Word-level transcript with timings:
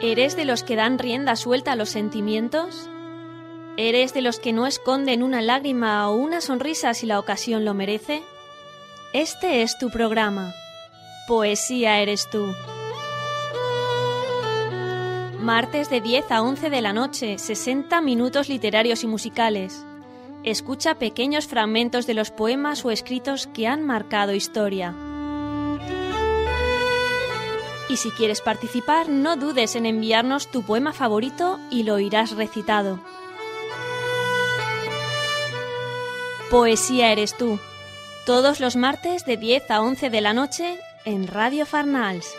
¿Eres 0.00 0.36
de 0.36 0.44
los 0.44 0.62
que 0.62 0.76
dan 0.76 0.96
rienda 0.96 1.34
suelta 1.34 1.72
a 1.72 1.76
los 1.76 1.88
sentimientos? 1.88 2.88
¿Eres 3.76 4.14
de 4.14 4.20
los 4.20 4.38
que 4.38 4.52
no 4.52 4.64
esconden 4.64 5.24
una 5.24 5.42
lágrima 5.42 6.08
o 6.08 6.14
una 6.14 6.40
sonrisa 6.40 6.94
si 6.94 7.04
la 7.04 7.18
ocasión 7.18 7.64
lo 7.64 7.74
merece? 7.74 8.22
Este 9.12 9.62
es 9.62 9.76
tu 9.76 9.90
programa. 9.90 10.54
Poesía 11.26 11.98
eres 12.00 12.30
tú. 12.30 12.46
Martes 15.40 15.90
de 15.90 16.00
10 16.00 16.30
a 16.30 16.42
11 16.42 16.70
de 16.70 16.80
la 16.80 16.92
noche, 16.92 17.36
60 17.36 18.00
minutos 18.00 18.48
literarios 18.48 19.02
y 19.02 19.08
musicales. 19.08 19.84
Escucha 20.44 20.94
pequeños 20.94 21.48
fragmentos 21.48 22.06
de 22.06 22.14
los 22.14 22.30
poemas 22.30 22.84
o 22.84 22.92
escritos 22.92 23.48
que 23.48 23.66
han 23.66 23.84
marcado 23.84 24.32
historia. 24.32 24.94
Y 27.88 27.96
si 27.96 28.10
quieres 28.10 28.40
participar, 28.40 29.08
no 29.08 29.36
dudes 29.36 29.74
en 29.74 29.86
enviarnos 29.86 30.48
tu 30.48 30.62
poema 30.62 30.92
favorito 30.92 31.58
y 31.70 31.84
lo 31.84 31.98
irás 31.98 32.32
recitado. 32.32 33.00
Poesía 36.50 37.12
eres 37.12 37.36
tú. 37.36 37.58
Todos 38.26 38.60
los 38.60 38.76
martes 38.76 39.24
de 39.24 39.36
10 39.36 39.70
a 39.70 39.80
11 39.82 40.10
de 40.10 40.20
la 40.20 40.32
noche 40.32 40.78
en 41.04 41.26
Radio 41.26 41.66
Farnals. 41.66 42.34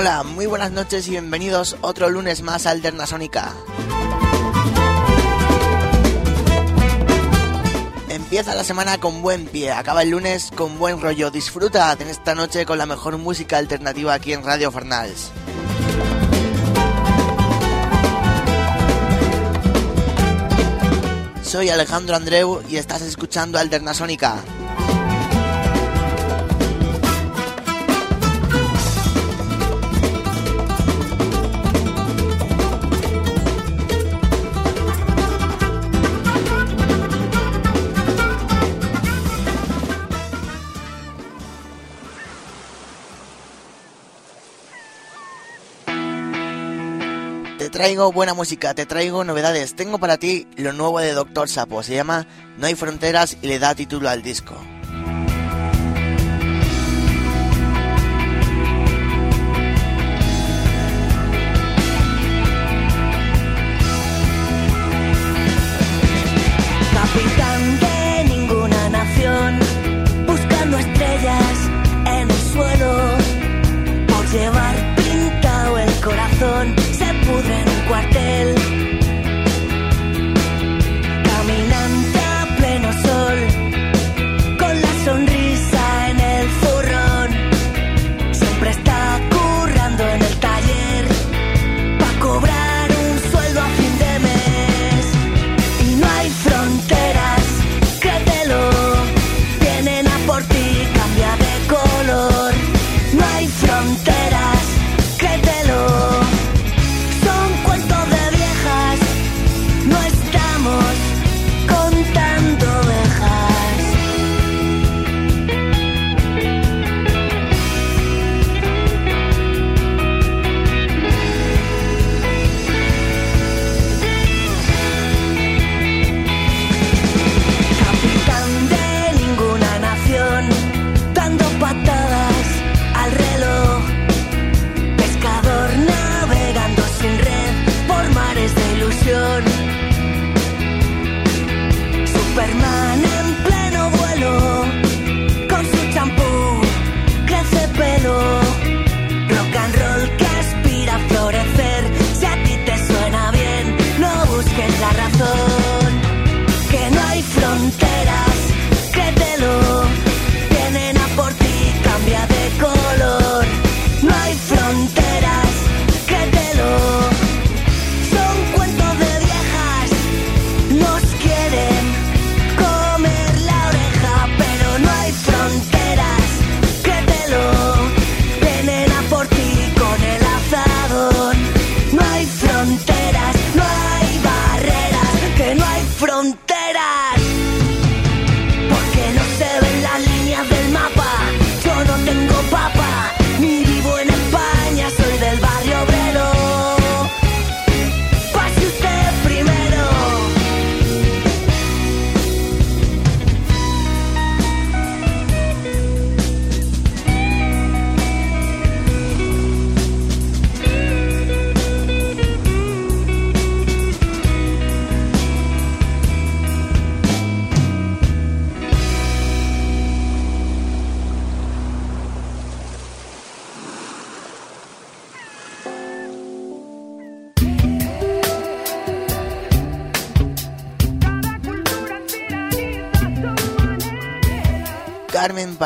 Hola, 0.00 0.22
muy 0.22 0.46
buenas 0.46 0.70
noches 0.70 1.08
y 1.08 1.10
bienvenidos 1.10 1.76
otro 1.80 2.08
lunes 2.08 2.40
más 2.40 2.66
a 2.66 2.70
Alternasónica. 2.70 3.52
Empieza 8.08 8.54
la 8.54 8.62
semana 8.62 8.98
con 8.98 9.22
buen 9.22 9.46
pie, 9.46 9.72
acaba 9.72 10.04
el 10.04 10.10
lunes 10.10 10.52
con 10.54 10.78
buen 10.78 11.00
rollo. 11.00 11.32
Disfruta 11.32 11.96
de 11.96 12.08
esta 12.12 12.36
noche 12.36 12.64
con 12.64 12.78
la 12.78 12.86
mejor 12.86 13.18
música 13.18 13.58
alternativa 13.58 14.14
aquí 14.14 14.32
en 14.32 14.44
Radio 14.44 14.70
Fornals. 14.70 15.32
Soy 21.42 21.70
Alejandro 21.70 22.14
Andreu 22.14 22.62
y 22.68 22.76
estás 22.76 23.02
escuchando 23.02 23.58
Alternasónica. 23.58 24.44
Te 47.58 47.70
traigo 47.70 48.12
buena 48.12 48.34
música, 48.34 48.72
te 48.72 48.86
traigo 48.86 49.24
novedades. 49.24 49.74
Tengo 49.74 49.98
para 49.98 50.16
ti 50.16 50.46
lo 50.56 50.72
nuevo 50.72 51.00
de 51.00 51.12
Doctor 51.12 51.48
Sapo. 51.48 51.82
Se 51.82 51.92
llama 51.92 52.24
No 52.56 52.68
hay 52.68 52.76
fronteras 52.76 53.36
y 53.42 53.48
le 53.48 53.58
da 53.58 53.74
título 53.74 54.08
al 54.08 54.22
disco. 54.22 54.54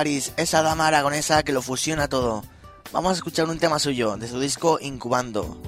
París, 0.02 0.32
esa 0.36 0.62
dama 0.62 0.88
aragonesa 0.88 1.44
que 1.44 1.52
lo 1.52 1.62
fusiona 1.62 2.08
todo. 2.08 2.42
Vamos 2.90 3.12
a 3.12 3.14
escuchar 3.14 3.48
un 3.48 3.60
tema 3.60 3.78
suyo, 3.78 4.16
de 4.16 4.26
su 4.26 4.40
disco 4.40 4.80
Incubando. 4.80 5.62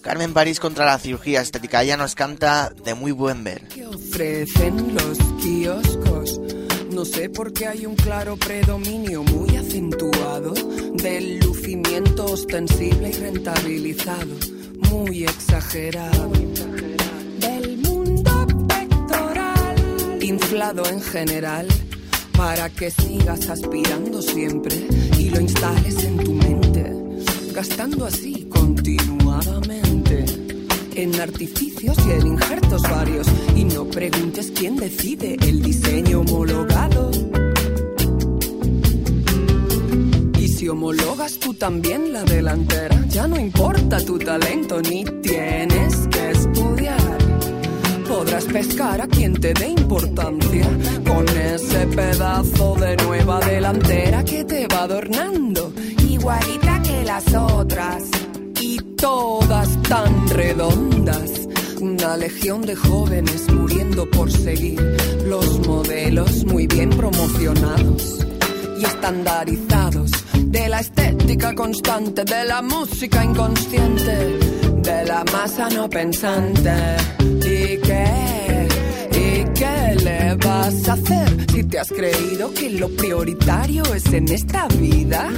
Carmen 0.00 0.32
París 0.32 0.60
contra 0.60 0.86
la 0.86 0.96
cirugía 1.00 1.40
estética, 1.40 1.82
ella 1.82 1.96
nos 1.96 2.14
canta 2.14 2.70
de 2.84 2.94
muy 2.94 3.10
buen 3.10 3.42
ver. 3.42 3.66
¿Qué 3.66 3.84
ofrecen 3.84 4.94
los 4.94 5.18
kioscos? 5.42 6.40
No 6.92 7.04
sé 7.04 7.30
por 7.30 7.52
qué 7.52 7.66
hay 7.66 7.84
un 7.84 7.96
claro 7.96 8.36
predominio 8.36 9.24
muy 9.24 9.56
acentuado 9.56 10.54
del 10.94 11.40
lucimiento 11.40 12.26
ostensible 12.26 13.08
y 13.08 13.12
rentabilizado, 13.14 14.36
muy 14.88 15.24
exagerado. 15.24 16.30
Del 17.40 17.78
mundo 17.78 18.46
pectoral, 18.68 20.22
inflado 20.22 20.86
en 20.86 21.02
general, 21.02 21.66
para 22.38 22.70
que 22.70 22.88
sigas 22.88 23.48
aspirando 23.48 24.22
siempre 24.22 24.86
y 25.18 25.28
lo 25.28 25.40
instales 25.40 26.04
en 26.04 26.18
tu 26.18 26.32
mente, 26.34 26.94
gastando 27.52 28.06
así 28.06 28.46
continuadamente 28.48 30.24
en 30.94 31.20
artificios 31.20 31.96
y 32.06 32.10
en 32.12 32.26
injertos 32.28 32.82
varios. 32.82 33.26
Y 33.56 33.64
no 33.64 33.86
preguntes 33.86 34.52
quién 34.54 34.76
decide 34.76 35.36
el 35.40 35.60
diseño 35.62 36.20
homologado. 36.20 37.10
Y 40.38 40.46
si 40.46 40.68
homologas 40.68 41.40
tú 41.40 41.54
también 41.54 42.12
la 42.12 42.22
delantera, 42.22 43.04
ya 43.08 43.26
no 43.26 43.36
importa 43.36 43.98
tu 43.98 44.16
talento 44.16 44.80
ni 44.80 45.04
tienes 45.22 46.06
que 46.06 46.30
estudiar. 46.30 46.97
Podrás 48.18 48.46
pescar 48.46 49.00
a 49.00 49.06
quien 49.06 49.32
te 49.32 49.54
dé 49.54 49.68
importancia 49.68 50.68
con 51.06 51.24
ese 51.28 51.86
pedazo 51.86 52.74
de 52.74 52.96
nueva 52.96 53.38
delantera 53.38 54.24
que 54.24 54.42
te 54.42 54.66
va 54.66 54.82
adornando, 54.82 55.72
igualita 56.00 56.82
que 56.82 57.04
las 57.04 57.32
otras 57.32 58.02
y 58.60 58.78
todas 58.96 59.68
tan 59.82 60.28
redondas. 60.30 61.46
Una 61.80 62.16
legión 62.16 62.62
de 62.62 62.74
jóvenes 62.74 63.48
muriendo 63.52 64.10
por 64.10 64.32
seguir 64.32 64.80
los 65.24 65.64
modelos 65.64 66.44
muy 66.44 66.66
bien 66.66 66.90
promocionados 66.90 68.26
y 68.80 68.84
estandarizados 68.84 70.10
de 70.34 70.68
la 70.68 70.80
estética 70.80 71.54
constante, 71.54 72.24
de 72.24 72.44
la 72.46 72.62
música 72.62 73.24
inconsciente, 73.24 74.38
de 74.82 75.04
la 75.04 75.22
masa 75.32 75.68
no 75.68 75.88
pensante. 75.88 77.37
¿Y 77.88 77.90
qué? 77.90 78.68
¿Y 79.12 79.44
qué 79.54 80.04
le 80.04 80.34
vas 80.34 80.88
a 80.88 80.92
hacer 80.92 81.46
si 81.50 81.64
te 81.64 81.78
has 81.78 81.88
creído 81.88 82.52
que 82.52 82.68
lo 82.70 82.88
prioritario 82.90 83.82
es 83.94 84.12
en 84.12 84.28
esta 84.28 84.68
vida? 84.68 85.30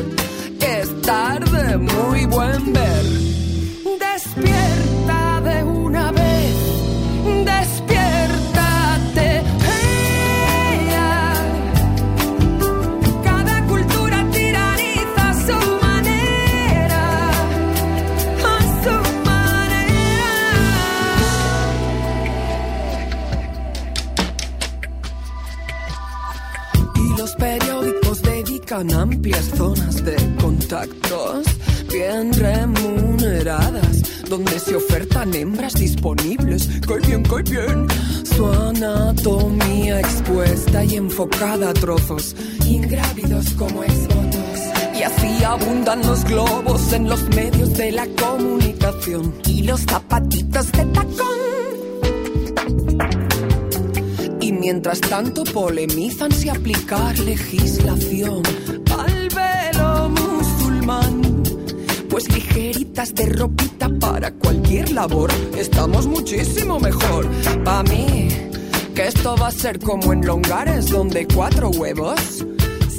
Estar 0.60 1.48
de 1.48 1.76
muy 1.76 2.26
buen 2.26 2.72
ver. 2.72 3.04
Despierta 4.00 4.79
dedican 28.70 28.92
amplias 28.92 29.50
zonas 29.56 30.04
de 30.04 30.16
contactos 30.40 31.44
bien 31.92 32.32
remuneradas, 32.32 34.22
donde 34.28 34.60
se 34.60 34.76
ofertan 34.76 35.34
hembras 35.34 35.74
disponibles. 35.74 36.68
¡Qué 36.86 36.98
bien, 37.06 37.24
qué 37.24 37.42
bien! 37.50 37.88
Su 38.24 38.46
anatomía 38.46 39.98
expuesta 39.98 40.84
y 40.84 40.94
enfocada 40.94 41.70
a 41.70 41.74
trozos, 41.74 42.36
ingrávidos 42.64 43.50
como 43.54 43.82
exvotos. 43.82 44.60
Y 44.96 45.02
así 45.02 45.42
abundan 45.42 46.06
los 46.06 46.24
globos 46.24 46.92
en 46.92 47.08
los 47.08 47.22
medios 47.30 47.74
de 47.74 47.90
la 47.90 48.06
comunicación 48.06 49.34
y 49.46 49.62
los 49.64 49.80
zapatitos 49.80 50.70
de 50.70 50.84
tacón. 50.86 51.50
Mientras 54.60 55.00
tanto 55.00 55.42
polemizan 55.44 56.30
si 56.32 56.50
aplicar 56.50 57.18
legislación 57.20 58.42
al 58.98 59.28
velo 59.30 60.10
musulmán. 60.10 61.42
Pues 62.10 62.30
ligeritas 62.30 63.14
de 63.14 63.24
ropita 63.24 63.88
para 63.98 64.30
cualquier 64.32 64.92
labor, 64.92 65.30
estamos 65.56 66.06
muchísimo 66.06 66.78
mejor. 66.78 67.26
Pa' 67.64 67.82
mí, 67.84 68.28
que 68.94 69.06
esto 69.06 69.34
va 69.40 69.46
a 69.46 69.50
ser 69.50 69.78
como 69.78 70.12
en 70.12 70.26
longares 70.26 70.90
donde 70.90 71.26
cuatro 71.26 71.70
huevos 71.70 72.44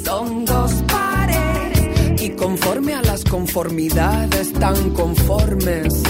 son 0.04 0.44
dos 0.44 0.72
pares. 0.88 2.20
Y 2.20 2.30
conforme 2.30 2.94
a 2.94 3.02
las 3.02 3.22
conformidades 3.22 4.52
tan 4.54 4.90
conformes, 4.90 6.02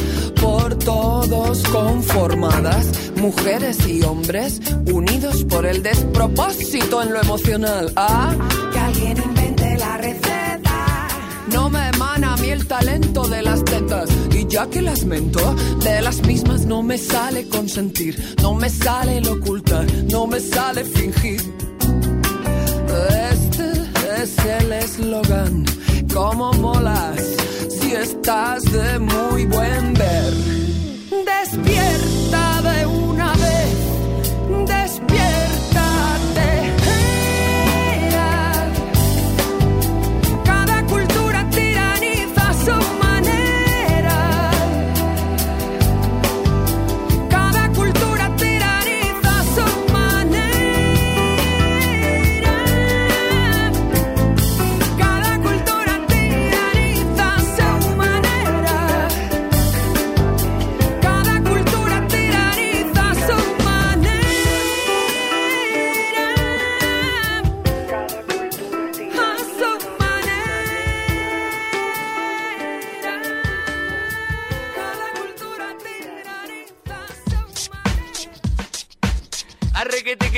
por 0.43 0.75
todos 0.77 1.63
conformadas, 1.69 2.87
mujeres 3.17 3.87
y 3.87 4.03
hombres 4.03 4.61
unidos 4.93 5.45
por 5.45 5.65
el 5.65 5.83
despropósito 5.83 7.01
en 7.03 7.13
lo 7.13 7.21
emocional. 7.21 7.93
Ah, 7.95 8.35
que 8.73 8.79
alguien 8.79 9.19
invente 9.19 9.79
la 9.79 9.97
receta. 9.99 11.09
No 11.53 11.71
me 11.71 11.89
emana 11.89 12.35
a 12.35 12.37
mí 12.39 12.51
el 12.51 12.67
talento 12.67 13.29
de 13.29 13.43
las 13.43 13.65
tetas. 13.65 14.11
Y 14.33 14.47
ya 14.49 14.67
que 14.69 14.83
las 14.83 15.05
mento, 15.05 15.55
de 15.85 16.03
las 16.03 16.21
mismas 16.27 16.67
no 16.67 16.83
me 16.83 16.99
sale 16.99 17.49
consentir, 17.49 18.37
no 18.43 18.55
me 18.55 18.69
sale 18.69 19.19
el 19.19 19.29
ocultar, 19.29 19.87
no 20.11 20.27
me 20.27 20.41
sale 20.41 20.85
fingir. 20.85 21.41
Este 23.31 24.23
es 24.23 24.39
el 24.61 24.73
eslogan. 24.73 25.65
¿Cómo 26.13 26.53
molas 26.55 27.43
estás 27.97 28.63
de 28.65 28.99
muy 28.99 29.45
buen 29.47 29.95
ver? 29.95 30.33
Despierta 31.25 32.42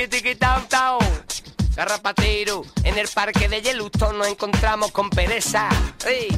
Arrequitiquitiquitao, 0.04 0.99
Garrapatero, 1.75 2.62
en 2.82 2.99
el 2.99 3.08
parque 3.08 3.49
de 3.49 3.62
Yellowstone 3.62 4.18
nos 4.18 4.28
encontramos 4.28 4.90
con 4.90 5.08
pereza. 5.08 5.66
¡Ey! 6.06 6.28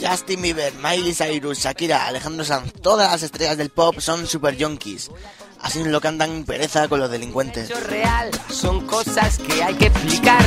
Justin 0.00 0.40
Bieber, 0.40 0.72
Miley 0.76 1.14
Cyrus, 1.14 1.58
Shakira, 1.58 2.06
Alejandro 2.06 2.42
Sanz, 2.42 2.72
todas 2.80 3.12
las 3.12 3.22
estrellas 3.22 3.58
del 3.58 3.68
pop 3.68 4.00
son 4.00 4.26
super 4.26 4.56
junkies. 4.58 5.10
Así 5.60 5.84
lo 5.84 6.00
cantan 6.00 6.44
pereza 6.44 6.88
con 6.88 7.00
los 7.00 7.10
delincuentes. 7.10 7.68
Real 7.86 8.30
son 8.48 8.86
cosas 8.86 9.38
que 9.40 9.62
hay 9.62 9.74
que 9.74 9.86
explicar. 9.88 10.44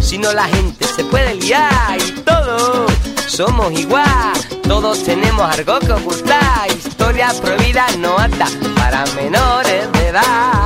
Si 0.00 0.16
no 0.16 0.32
la 0.32 0.44
gente 0.44 0.86
se 0.86 1.04
puede 1.04 1.34
liar 1.34 1.98
y 2.00 2.12
todos 2.22 2.90
somos 3.26 3.70
igual. 3.72 4.32
Todos 4.62 5.02
tenemos 5.04 5.42
algo 5.42 5.78
que 5.78 5.92
ocultar. 5.92 6.70
Historia 6.70 7.34
prohibida 7.40 7.86
no 7.98 8.18
apta 8.18 8.46
para 8.76 9.04
menores 9.14 9.92
de 9.92 10.08
edad. 10.08 10.62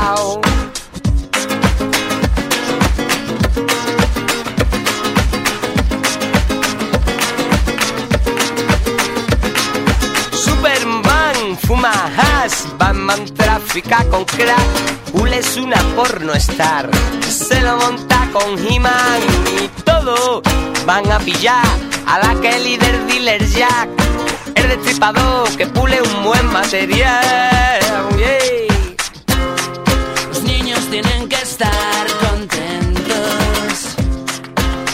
Fuma 11.66 11.90
hash, 11.90 12.64
Batman 12.78 13.24
trafica 13.34 14.04
con 14.04 14.24
crack, 14.24 15.12
Ul 15.14 15.32
es 15.32 15.56
una 15.56 15.76
porno 15.96 16.32
star, 16.34 16.88
se 17.28 17.60
lo 17.60 17.76
monta 17.76 18.28
con 18.32 18.56
He-Man 18.66 19.20
y 19.60 19.68
todo. 19.82 20.42
Van 20.86 21.10
a 21.10 21.18
pillar 21.18 21.66
a 22.06 22.18
la 22.20 22.40
que 22.40 22.58
líder 22.60 23.06
dealer 23.06 23.44
Jack, 23.48 23.88
el 24.54 24.68
destripador 24.68 25.48
que 25.56 25.66
pule 25.66 26.00
un 26.00 26.24
buen 26.24 26.46
material. 26.52 27.80
Los 30.28 30.42
niños 30.44 30.80
tienen 30.90 31.28
que 31.28 31.36
estar 31.36 32.06
contentos. 32.28 33.96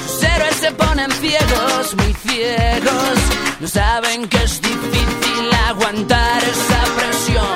Sus 0.07 0.23
héroes 0.23 0.57
se 0.57 0.73
ponen 0.73 1.11
ciegos, 1.12 1.95
muy 1.97 2.14
ciegos. 2.14 3.51
No 3.62 3.69
saben 3.69 4.28
que 4.28 4.42
es 4.42 4.61
difícil 4.61 5.54
aguantar 5.69 6.42
esa 6.42 6.83
presión. 6.99 7.47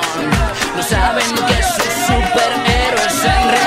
No 0.77 0.81
saben 0.83 1.35
que 1.35 1.63
sus 1.63 1.93
superhéroes 2.07 3.25
en 3.25 3.49
realidad 3.51 3.66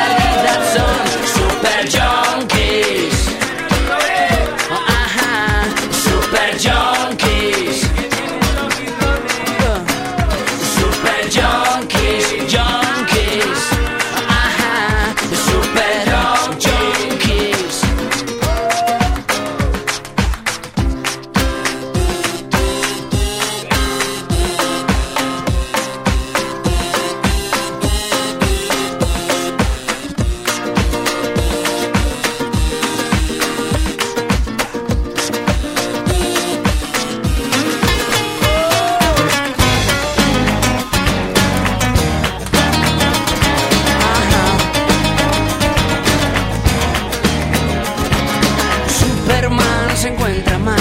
se 50.01 50.09
encuentra 50.09 50.59
mal, 50.59 50.81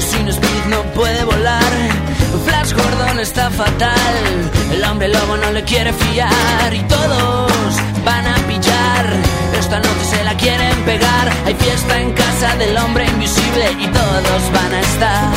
sin 0.00 0.26
speed 0.28 0.64
no 0.70 0.82
puede 0.94 1.22
volar. 1.24 1.72
Flash 2.46 2.72
Gordon 2.72 3.20
está 3.20 3.50
fatal, 3.50 4.14
el 4.72 4.82
hombre 4.84 5.08
lobo 5.08 5.36
no 5.36 5.52
le 5.52 5.62
quiere 5.64 5.92
fiar 5.92 6.72
y 6.72 6.80
todos 6.84 7.52
van 8.06 8.26
a 8.26 8.36
pillar. 8.48 9.04
Esta 9.58 9.80
noche 9.80 10.04
se 10.08 10.24
la 10.24 10.34
quieren 10.34 10.74
pegar. 10.86 11.30
Hay 11.44 11.54
fiesta 11.56 12.00
en 12.00 12.12
casa 12.14 12.56
del 12.56 12.74
hombre 12.78 13.04
invisible 13.04 13.66
y 13.80 13.86
todos 13.88 14.40
van 14.54 14.72
a 14.72 14.80
estar. 14.80 15.30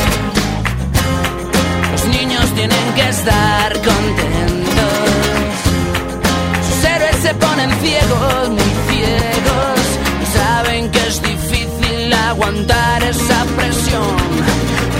Los 1.92 2.04
niños 2.06 2.46
tienen 2.54 2.94
que 2.94 3.08
estar 3.10 3.72
contentos. 3.74 4.94
Sus 6.66 6.84
héroes 6.84 7.16
se 7.16 7.34
ponen 7.34 7.70
ciegos, 7.82 8.48
muy 8.48 8.72
ciegos. 8.88 9.80
Y 10.22 10.26
saben 10.38 10.90
que 10.90 10.98
es 11.08 11.20
difícil 11.20 11.41
aguantar 12.12 13.02
esa 13.02 13.44
presión. 13.56 14.16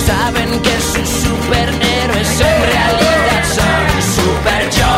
Saben 0.06 0.60
que 0.60 0.80
sus 0.80 1.08
superhéroes 1.08 2.40
en 2.40 2.62
realidad 2.72 3.44
son 3.56 4.02
super 4.16 4.62
junkies. 4.64 4.91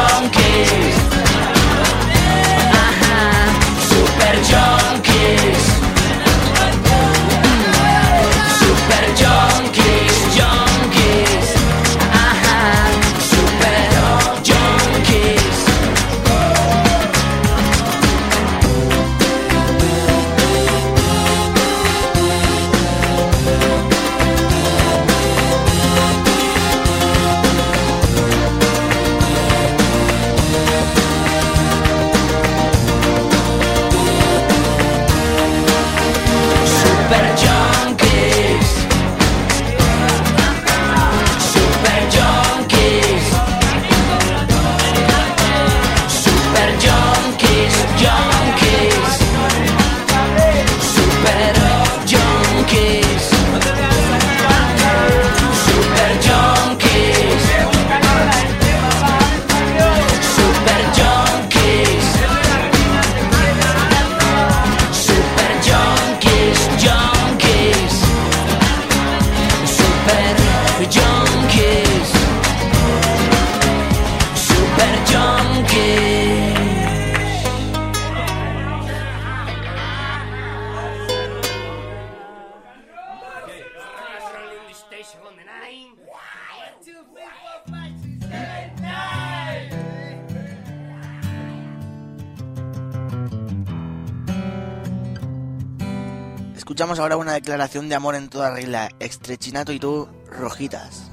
Escuchamos 96.74 96.98
ahora 96.98 97.16
una 97.16 97.34
declaración 97.34 97.88
de 97.88 97.94
amor 97.94 98.16
en 98.16 98.28
toda 98.28 98.50
regla. 98.50 98.88
Estrechinato 98.98 99.70
y 99.70 99.78
tú, 99.78 100.08
rojitas. 100.28 101.08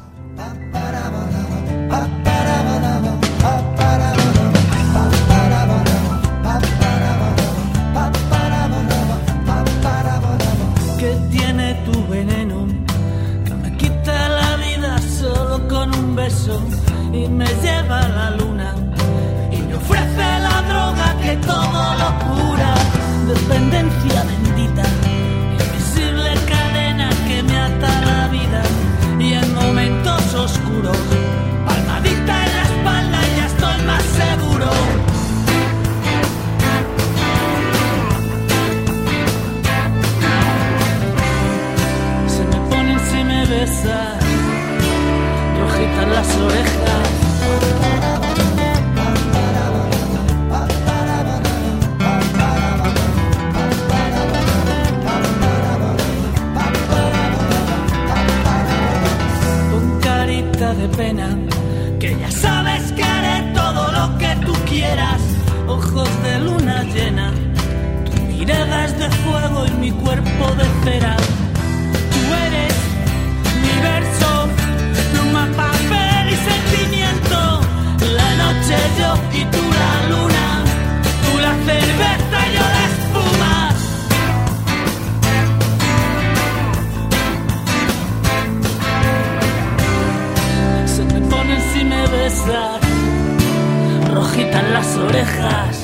que 10.98 11.16
tiene 11.30 11.76
tu 11.86 12.08
veneno, 12.08 12.66
que 13.46 13.54
me 13.54 13.78
quita 13.78 14.30
la 14.30 14.56
vida 14.56 14.98
solo 14.98 15.68
con 15.68 15.94
un 15.94 16.16
beso 16.16 16.60
y 17.14 17.28
me 17.28 17.46
lleva 17.46 18.00
a 18.00 18.10
la 18.10 18.32
luna 18.32 18.76
y 19.52 19.58
me 19.58 19.76
ofrece 19.76 20.40
la 20.40 20.62
droga 20.64 21.22
que 21.22 21.38
todo 21.38 21.94
lo 22.02 22.10
cura, 22.26 22.74
dependencia 23.28 24.24
bendita, 24.24 25.11
besas, 43.84 44.24
rojitas 45.60 46.08
las 46.08 46.38
orejas. 46.38 47.08
De 60.72 60.88
pena, 60.88 61.28
que 62.00 62.18
ya 62.18 62.32
sabes 62.32 62.94
que 62.94 63.04
haré 63.04 63.52
todo 63.54 63.92
lo 63.92 64.18
que 64.18 64.36
tú 64.46 64.54
quieras. 64.70 65.20
Ojos 65.68 66.10
de 66.24 66.40
luna 66.40 66.84
llena, 66.84 67.34
tu 68.06 68.22
mirada 68.24 68.86
es 68.86 68.98
de 68.98 69.10
fuego 69.10 69.66
y 69.68 69.72
mi 69.72 69.92
cuerpo 69.92 70.46
de 70.56 70.66
cera. 70.84 71.18
yo 79.00 79.12
y 79.34 79.44
tú 79.46 79.62
la 79.82 79.94
luna, 80.10 80.64
tú 81.24 81.32
la 81.46 81.54
cerveza 81.66 82.38
y 82.48 82.54
yo 82.56 82.66
la 82.76 82.84
espuma. 82.92 83.54
Se 90.86 91.04
me 91.06 91.20
ponen 91.30 91.62
si 91.74 91.84
me 91.84 92.02
besas, 92.08 92.80
rojitas 94.14 94.64
las 94.72 94.96
orejas. 94.98 95.81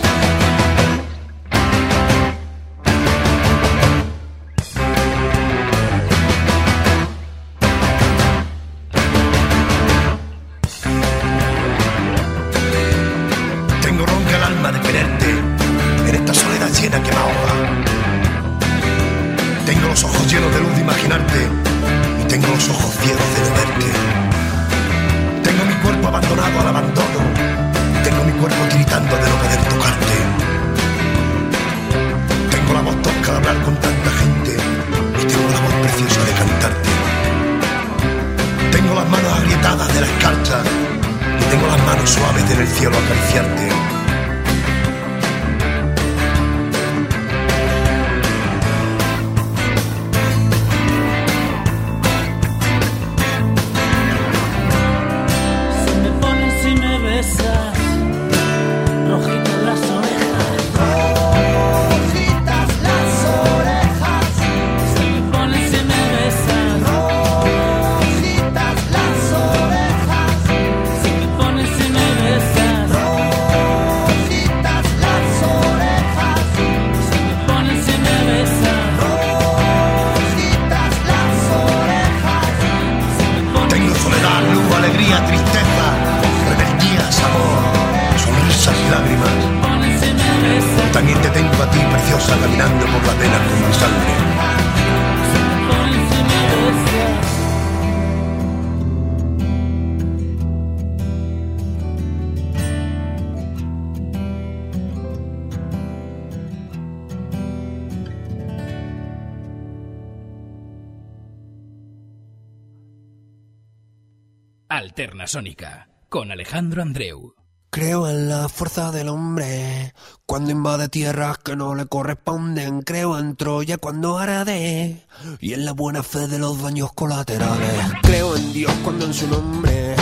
Alterna 114.77 115.25
Sónica 115.25 115.90
con 116.07 116.31
Alejandro 116.31 116.83
Andreu. 116.83 117.33
Creo 117.72 118.07
en 118.07 118.29
la 118.29 118.48
fuerza 118.48 118.92
del 118.92 119.09
hombre 119.09 119.96
cuando 120.27 120.51
invade 120.51 120.87
tierras 120.87 121.40
que 121.40 121.55
no 121.55 121.74
le 121.74 121.87
corresponden. 121.87 122.83
Creo 122.83 123.18
en 123.18 123.35
Troya 123.35 123.79
cuando 123.79 124.20
arade 124.20 125.03
y 125.40 125.53
en 125.53 125.66
la 125.66 125.72
buena 125.72 126.03
fe 126.03 126.27
de 126.27 126.37
los 126.37 126.61
daños 126.61 126.94
colaterales. 126.94 127.74
Creo 128.03 128.37
en 128.37 128.53
Dios 128.53 128.72
cuando 128.83 129.05
en 129.05 129.16
su 129.16 129.27
nombre 129.27 129.96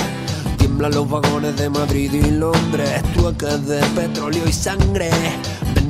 tiemblan 0.58 0.94
los 0.94 1.10
vagones 1.10 1.56
de 1.56 1.70
Madrid 1.70 2.12
y 2.12 2.32
Londres. 2.32 3.02
Trueques 3.14 3.66
de 3.68 3.82
petróleo 3.96 4.46
y 4.46 4.52
sangre. 4.52 5.10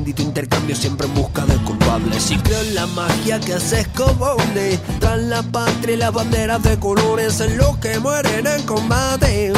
Bendito 0.06 0.22
intercambio 0.22 0.76
siempre 0.76 1.08
en 1.08 1.14
busca 1.14 1.44
de 1.46 1.56
culpables. 1.64 2.30
Y 2.30 2.38
creo 2.38 2.60
en 2.60 2.76
la 2.76 2.86
magia 2.86 3.40
que 3.40 3.58
se 3.58 3.80
esconde 3.80 4.78
tras 5.00 5.20
la 5.20 5.42
patria 5.42 5.94
y 5.94 5.96
las 5.96 6.12
banderas 6.12 6.62
de 6.62 6.78
colores 6.78 7.40
en 7.40 7.58
los 7.58 7.76
que 7.78 7.98
mueren 7.98 8.46
en 8.46 8.62
combate. 8.62 9.52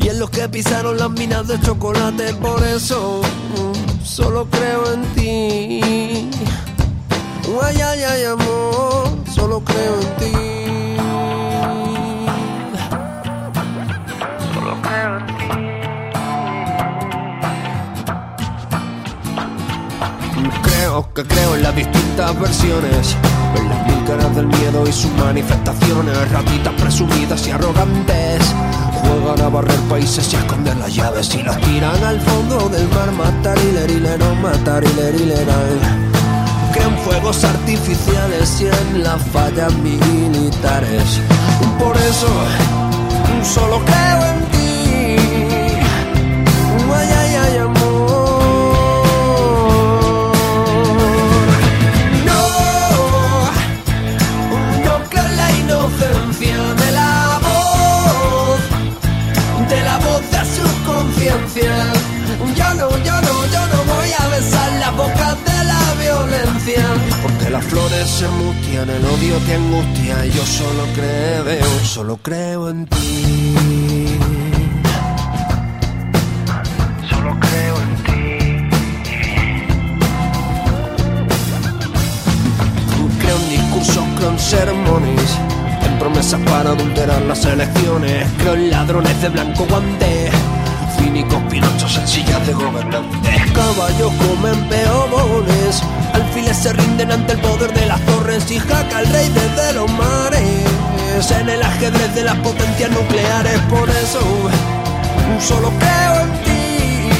Y 0.00 0.08
en 0.08 0.18
los 0.18 0.28
que 0.28 0.46
pisaron 0.50 0.98
las 0.98 1.08
minas 1.08 1.48
de 1.48 1.58
chocolate, 1.62 2.34
por 2.34 2.62
eso 2.64 3.22
mm, 3.22 4.04
solo 4.04 4.46
creo 4.50 4.92
en 4.92 5.02
ti. 5.14 5.80
Ay, 7.62 7.80
ay, 7.80 8.02
ay, 8.02 8.24
amor, 8.24 9.08
solo 9.34 9.64
creo 9.64 10.00
en 10.02 10.16
ti. 10.18 10.32
Solo 14.52 14.82
creo 14.82 15.16
en 15.16 15.26
ti. 15.28 15.37
Que 21.06 21.24
creo 21.24 21.54
en 21.54 21.62
las 21.62 21.76
distintas 21.76 22.40
versiones, 22.40 23.16
en 23.54 23.68
las 23.68 23.86
mil 23.86 24.04
caras 24.04 24.34
del 24.34 24.46
miedo 24.46 24.84
y 24.86 24.92
sus 24.92 25.12
manifestaciones, 25.12 26.32
ratitas 26.32 26.74
presumidas 26.74 27.46
y 27.46 27.50
arrogantes. 27.52 28.42
Juegan 29.02 29.40
a 29.40 29.48
barrer 29.48 29.78
países 29.88 30.32
y 30.32 30.36
a 30.36 30.40
esconder 30.40 30.76
las 30.76 30.92
llaves 30.94 31.32
y 31.34 31.42
las 31.42 31.60
tiran 31.60 32.02
al 32.02 32.20
fondo 32.20 32.68
del 32.68 32.88
mar. 32.88 33.12
Matar 33.12 33.56
y 33.58 33.72
leer 33.72 34.18
no 34.18 34.34
matar 34.36 34.82
y 34.84 34.92
leer 34.94 35.14
Creo 36.72 36.88
en 36.88 36.98
fuegos 36.98 37.44
artificiales 37.44 38.60
y 38.60 38.66
en 38.66 39.04
las 39.04 39.22
fallas 39.28 39.72
militares. 39.74 41.20
Por 41.78 41.96
eso 41.96 42.28
solo 43.44 43.80
creo 43.84 44.26
en 44.26 44.47
las 67.58 67.66
flores 67.66 68.08
se 68.08 68.28
mustian, 68.28 68.88
el 68.88 69.04
odio 69.04 69.36
te 69.38 69.54
angustia. 69.54 70.26
Y 70.26 70.30
yo 70.30 70.44
solo 70.46 70.84
creo, 70.94 71.84
solo 71.84 72.16
creo 72.22 72.70
en 72.70 72.86
ti. 72.86 74.16
Solo 77.10 77.36
creo 77.40 77.74
en 77.84 77.96
ti. 78.06 78.68
Creo 83.20 83.36
en 83.36 83.48
discursos, 83.50 84.04
creo 84.16 84.30
en 84.30 84.38
sermones, 84.38 85.38
en 85.84 85.98
promesas 85.98 86.40
para 86.42 86.70
adulterar 86.70 87.22
las 87.22 87.44
elecciones. 87.44 88.28
Creo 88.38 88.54
en 88.54 88.70
ladrones 88.70 89.20
de 89.20 89.28
blanco 89.30 89.66
guante, 89.68 90.30
cínicos 91.08 91.42
pinochos 91.50 91.96
en 91.96 92.06
sillas 92.06 92.46
de 92.46 92.52
gobernantes. 92.52 93.52
Caballos 93.52 94.12
comen 94.20 94.68
peobones, 94.68 95.82
alfiles 96.12 96.56
se 96.56 96.72
rinden 96.74 97.10
ante 97.10 97.32
el 97.32 97.40
poder 97.40 97.72
de 97.72 97.86
las 97.86 98.00
torres 98.02 98.50
y 98.50 98.58
jaca 98.58 99.00
el 99.00 99.06
rey 99.06 99.28
desde 99.28 99.72
los 99.72 99.90
mares. 99.92 100.64
En 101.40 101.48
el 101.48 101.62
ajedrez 101.62 102.14
de 102.14 102.24
las 102.24 102.36
potencias 102.36 102.90
nucleares, 102.90 103.58
por 103.70 103.88
eso 103.88 104.20
solo 105.40 105.72
creo 105.78 106.14
en 106.24 106.32
ti. 106.44 107.10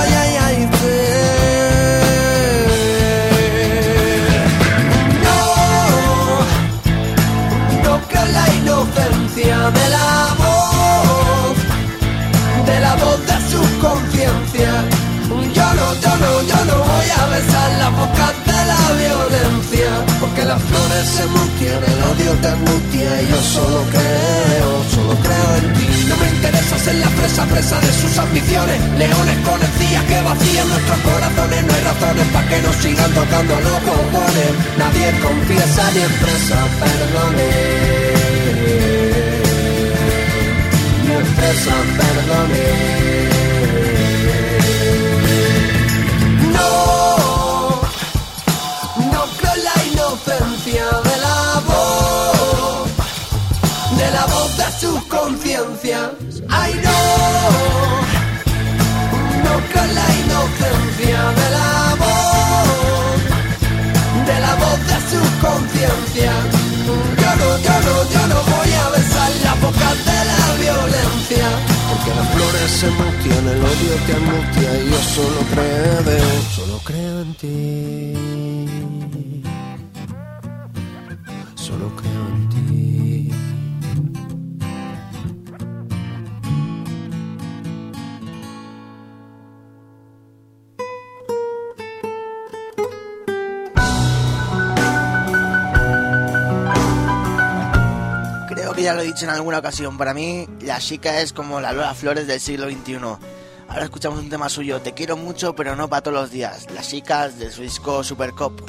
Ay, 0.00 0.12
ay, 0.46 0.68
No, 5.24 5.38
no 7.84 8.20
en 8.22 8.32
la 8.32 8.54
inocencia 8.60 9.56
de 9.70 9.88
la 9.88 10.31
besar 17.82 17.90
la 17.90 17.90
boca 17.90 18.32
de 18.46 18.66
la 18.66 18.80
violencia, 19.02 19.90
porque 20.20 20.44
las 20.44 20.62
flores 20.62 21.06
se 21.06 21.26
mustian, 21.26 21.82
el 21.84 22.02
odio 22.10 22.32
te 22.40 22.48
angustia 22.48 23.22
y 23.22 23.28
yo 23.28 23.42
solo 23.42 23.84
creo, 23.90 24.84
solo 24.90 25.16
creo 25.22 25.56
en 25.58 25.72
ti. 25.74 25.86
No 26.08 26.16
me 26.16 26.28
interesa 26.28 26.78
ser 26.78 26.94
la 26.96 27.08
presa, 27.08 27.44
presa 27.46 27.80
de 27.80 27.92
sus 27.92 28.18
ambiciones, 28.18 28.80
leones 28.98 29.38
con 29.46 29.60
encías 29.62 30.04
que 30.04 30.22
vacían 30.22 30.68
nuestros 30.68 30.98
corazones, 30.98 31.64
no 31.64 31.74
hay 31.74 31.84
razones 31.84 32.26
para 32.32 32.48
que 32.48 32.62
nos 32.62 32.76
sigan 32.76 33.10
tocando 33.12 33.54
los 33.60 33.78
cojones. 33.88 34.50
Nadie 34.78 35.12
confiesa 35.20 35.90
ni 35.94 36.00
expresa 36.00 36.58
perdones. 36.80 37.54
Ni 41.06 41.12
expresa 41.12 41.74
perdones. 41.98 43.11
Ay 55.64 56.72
no, 56.82 56.98
no 59.44 59.54
con 59.72 59.88
la 59.94 60.06
inocencia 60.22 61.20
de 61.38 61.50
la 61.50 61.94
voz, 62.02 63.20
de 64.26 64.36
la 64.40 64.54
voz 64.56 64.78
de 64.90 64.98
su 65.10 65.20
conciencia. 65.40 66.32
Yo 66.84 67.30
no, 67.40 67.48
yo 67.66 67.76
no, 67.86 67.94
yo 68.10 68.22
no 68.26 68.38
voy 68.42 68.72
a 68.72 68.88
besar 68.90 69.30
la 69.44 69.54
boca 69.54 69.88
de 70.08 70.18
la 70.30 70.42
violencia. 70.62 71.46
Porque 71.90 72.10
las 72.16 72.28
flores 72.34 72.70
se 72.80 72.88
mustian, 72.90 73.48
el 73.48 73.60
odio 73.62 73.94
te 74.06 74.12
angustia 74.14 74.70
y 74.80 74.90
yo 74.90 75.00
solo 75.14 75.40
creo, 75.52 76.02
solo 76.56 76.80
creo 76.84 77.20
en 77.22 77.34
ti. 77.34 79.01
dicho 99.12 99.24
en 99.26 99.30
alguna 99.30 99.58
ocasión, 99.58 99.98
para 99.98 100.14
mí 100.14 100.48
la 100.62 100.78
chica 100.78 101.20
es 101.20 101.34
como 101.34 101.60
la 101.60 101.74
Lola 101.74 101.94
Flores 101.94 102.26
del 102.26 102.40
siglo 102.40 102.70
XXI. 102.70 102.94
Ahora 103.68 103.84
escuchamos 103.84 104.20
un 104.20 104.30
tema 104.30 104.48
suyo, 104.48 104.80
Te 104.80 104.94
quiero 104.94 105.18
mucho, 105.18 105.54
pero 105.54 105.76
no 105.76 105.86
para 105.88 106.02
todos 106.02 106.16
los 106.16 106.30
días. 106.30 106.66
Las 106.74 106.88
chicas 106.88 107.38
de 107.38 107.50
su 107.50 107.60
disco 107.60 108.02
Supercop. 108.02 108.62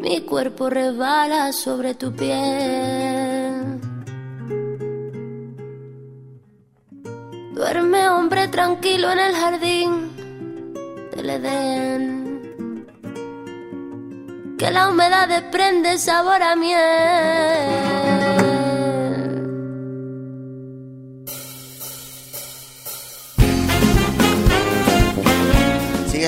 Mi 0.00 0.22
cuerpo 0.22 0.70
resbala 0.70 1.52
sobre 1.52 1.94
tu 1.94 2.14
piel. 2.14 3.78
Duerme 7.52 8.08
hombre 8.08 8.48
tranquilo 8.48 9.12
en 9.12 9.18
el 9.18 9.34
jardín 9.34 10.16
del 11.14 11.28
Edén. 11.28 12.86
Que 14.58 14.70
la 14.70 14.88
humedad 14.88 15.28
desprende 15.28 15.98
sabor 15.98 16.42
a 16.42 16.56
miel. 16.56 17.97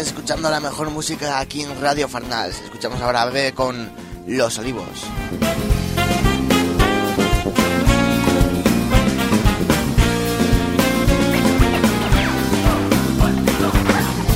Escuchando 0.01 0.49
la 0.49 0.61
mejor 0.61 0.89
música 0.89 1.41
aquí 1.41 1.61
en 1.61 1.79
Radio 1.79 2.09
Farnals. 2.09 2.59
Escuchamos 2.63 3.03
ahora 3.03 3.21
a 3.21 3.27
Bebe 3.27 3.53
con 3.53 3.91
Los 4.27 4.59
Olivos. 4.59 5.05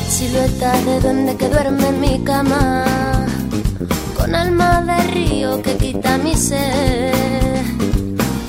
Silueta 0.07 0.81
de 0.83 1.01
duende 1.01 1.37
que 1.39 1.49
duerme 1.49 1.89
en 1.89 2.01
mi 2.01 2.25
cama, 2.25 2.85
con 4.19 4.35
alma 4.35 4.83
de 4.83 5.03
río 5.13 5.63
que 5.63 5.79
quita 5.79 6.19
mi 6.19 6.37
sed. 6.37 7.65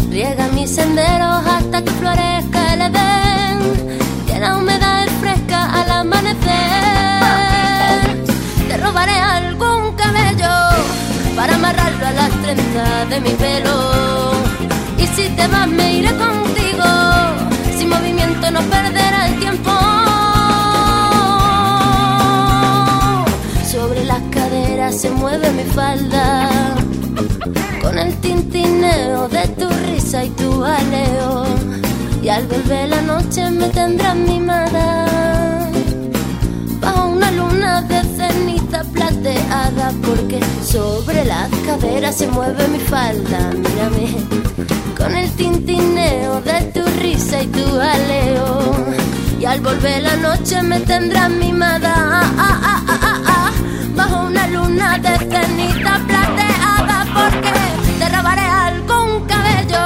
Riega 0.09 0.49
mis 0.49 0.69
senderos 0.69 1.45
hasta 1.47 1.81
que 1.81 1.91
florezca 1.91 2.54
de 13.09 13.19
mi 13.19 13.29
pelo. 13.31 14.31
Y 14.97 15.07
si 15.07 15.29
te 15.29 15.47
vas 15.47 15.67
me 15.67 15.93
iré 15.99 16.11
contigo, 16.15 16.85
sin 17.77 17.89
movimiento 17.89 18.51
no 18.51 18.61
perderá 18.61 19.27
el 19.27 19.39
tiempo. 19.39 19.71
Sobre 23.71 24.03
las 24.05 24.21
caderas 24.31 24.95
se 24.95 25.09
mueve 25.11 25.51
mi 25.51 25.63
falda 25.63 26.49
con 27.81 27.97
el 27.97 28.13
tintineo 28.21 29.27
de 29.27 29.47
tu 29.59 29.67
risa 29.87 30.23
y 30.23 30.29
tu 30.29 30.63
aleo. 30.63 31.45
Y 32.23 32.29
al 32.29 32.47
volver 32.47 32.89
la 32.89 33.01
noche 33.01 33.51
me 33.51 33.67
tendrás 33.69 34.15
mimada 34.15 35.04
porque 40.03 40.39
sobre 40.63 41.23
las 41.25 41.49
caderas 41.65 42.15
se 42.17 42.27
mueve 42.27 42.67
mi 42.67 42.79
falda. 42.79 43.51
Mírame 43.51 44.07
con 44.97 45.15
el 45.15 45.29
tintineo 45.31 46.41
de 46.41 46.61
tu 46.73 46.83
risa 47.01 47.41
y 47.41 47.47
tu 47.47 47.79
aleo. 47.79 48.75
Y 49.39 49.45
al 49.45 49.61
volver 49.61 50.01
la 50.01 50.15
noche 50.17 50.61
me 50.63 50.79
tendrás 50.79 51.29
mimada 51.29 51.93
ah, 51.95 52.33
ah, 52.37 52.61
ah, 52.63 52.83
ah, 52.87 52.99
ah, 53.01 53.21
ah, 53.27 53.51
bajo 53.95 54.25
una 54.27 54.47
luna 54.47 54.97
de 54.97 55.17
ceniza 55.17 55.99
plateada 56.07 57.05
porque 57.13 57.53
te 57.99 58.09
robaré 58.15 58.41
algún 58.41 59.25
cabello 59.27 59.85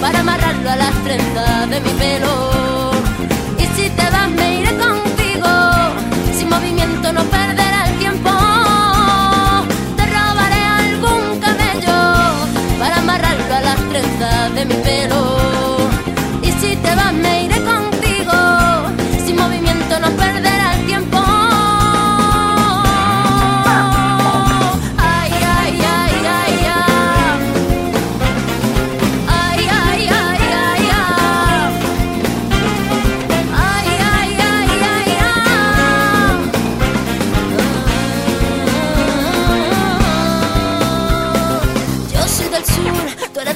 para 0.00 0.20
amarrarlo 0.20 0.70
a 0.70 0.76
las 0.76 0.94
trenzas 1.04 1.70
de 1.70 1.80
mi 1.80 1.90
pelo. 1.90 2.75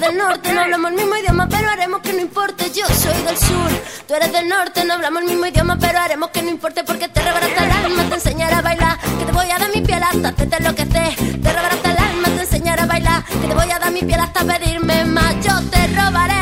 Eres 0.00 0.08
del 0.08 0.18
norte, 0.18 0.52
no 0.52 0.60
hablamos 0.62 0.90
el 0.90 0.96
mismo 0.96 1.16
idioma, 1.16 1.48
pero 1.48 1.68
haremos 1.68 2.00
que 2.00 2.12
no 2.12 2.20
importe. 2.20 2.70
Yo 2.70 2.86
soy 2.86 3.22
del 3.22 3.36
sur, 3.36 3.70
tú 4.06 4.14
eres 4.14 4.32
del 4.32 4.48
norte, 4.48 4.84
no 4.84 4.94
hablamos 4.94 5.22
el 5.22 5.28
mismo 5.28 5.46
idioma, 5.46 5.76
pero 5.78 5.98
haremos 5.98 6.30
que 6.30 6.42
no 6.42 6.50
importe 6.50 6.84
porque 6.84 7.08
te 7.08 7.20
rebarata 7.20 7.64
el 7.64 7.70
alma, 7.70 8.04
te 8.08 8.14
enseñaré 8.14 8.54
a 8.54 8.62
bailar, 8.62 8.98
que 8.98 9.24
te 9.24 9.32
voy 9.32 9.50
a 9.50 9.58
dar 9.58 9.70
mi 9.74 9.80
piel 9.82 10.02
hasta 10.02 10.32
te 10.32 10.56
enloquecer. 10.56 11.14
Te 11.42 11.52
rebarata 11.52 11.90
el 11.90 11.98
alma, 11.98 12.28
te 12.28 12.40
enseñaré 12.40 12.82
a 12.82 12.86
bailar, 12.86 13.24
que 13.24 13.48
te 13.48 13.54
voy 13.54 13.70
a 13.70 13.78
dar 13.78 13.90
mi 13.90 14.02
piel 14.02 14.20
hasta 14.20 14.44
pedirme 14.44 15.04
más. 15.04 15.34
Yo 15.44 15.60
te 15.70 15.86
robaré 15.88 16.39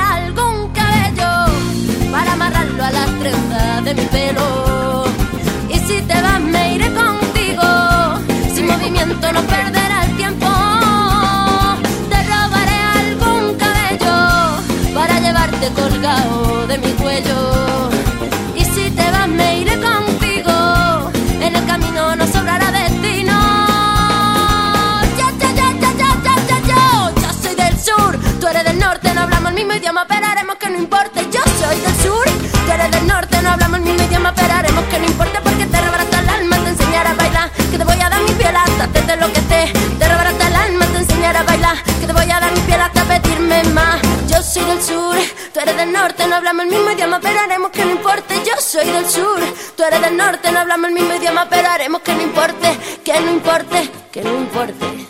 te 39.08 39.16
lo 39.16 39.32
que 39.32 39.40
te, 39.40 39.72
te 39.98 40.06
rebarata 40.06 40.48
el 40.48 40.54
alma, 40.54 40.84
te 40.86 40.98
enseñaré 40.98 41.38
a 41.38 41.42
bailar, 41.42 41.82
que 41.82 42.06
te 42.06 42.12
voy 42.12 42.30
a 42.30 42.40
dar 42.40 42.52
mi 42.52 42.60
piel 42.60 42.80
hasta 42.80 43.04
pedirme 43.04 43.64
más. 43.72 43.98
Yo 44.28 44.42
soy 44.42 44.64
del 44.64 44.82
sur, 44.82 45.16
tú 45.54 45.60
eres 45.60 45.76
del 45.78 45.90
norte, 45.90 46.26
no 46.28 46.36
hablamos 46.36 46.64
el 46.64 46.70
mismo 46.70 46.90
idioma, 46.90 47.18
pero 47.18 47.40
haremos 47.40 47.70
que 47.70 47.84
no 47.86 47.92
importe. 47.92 48.34
Yo 48.44 48.52
soy 48.60 48.86
del 48.86 49.08
sur, 49.08 49.40
tú 49.76 49.82
eres 49.82 50.02
del 50.02 50.14
norte, 50.14 50.52
no 50.52 50.58
hablamos 50.60 50.88
el 50.88 50.94
mismo 50.94 51.14
idioma, 51.14 51.46
pero 51.48 51.70
haremos 51.70 52.02
que 52.02 52.14
no 52.14 52.22
importe, 52.22 52.78
que 53.02 53.20
no 53.20 53.30
importe, 53.30 53.90
que 54.12 54.22
no 54.22 54.36
importe. 54.36 55.08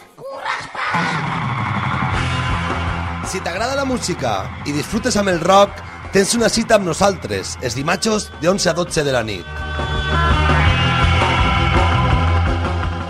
Si 3.28 3.40
t'agrada 3.40 3.74
la 3.74 3.84
música 3.84 4.62
i 4.64 4.72
disfrutes 4.72 5.18
amb 5.18 5.34
el 5.34 5.42
rock, 5.42 5.82
tens 6.14 6.38
una 6.38 6.48
cita 6.48 6.78
amb 6.78 6.86
nosaltres, 6.86 7.58
els 7.60 7.74
dimatxos 7.74 8.30
de 8.40 8.48
11 8.48 8.70
a 8.70 8.78
12 8.78 9.04
de 9.04 9.12
la 9.12 9.26
nit. 9.26 9.97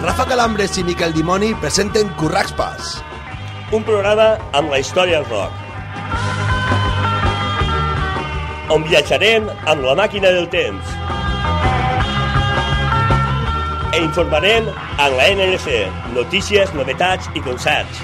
Rafa 0.09 0.25
Calambres 0.25 0.79
i 0.81 0.83
Miquel 0.89 1.13
Dimoni 1.13 1.51
presenten 1.61 2.09
Curraxpas. 2.17 2.95
Un 3.77 3.83
programa 3.85 4.39
amb 4.57 4.71
la 4.73 4.79
història 4.81 5.19
del 5.19 5.27
rock. 5.29 5.53
On 8.73 8.87
viatjarem 8.89 9.51
amb 9.69 9.85
la 9.85 9.93
màquina 9.99 10.31
del 10.33 10.49
temps. 10.49 10.95
E 13.93 14.01
informarem 14.01 14.71
amb 14.73 15.19
la 15.21 15.27
NLC, 15.35 15.77
notícies, 16.17 16.73
novetats 16.73 17.29
i 17.37 17.45
concerts. 17.45 18.01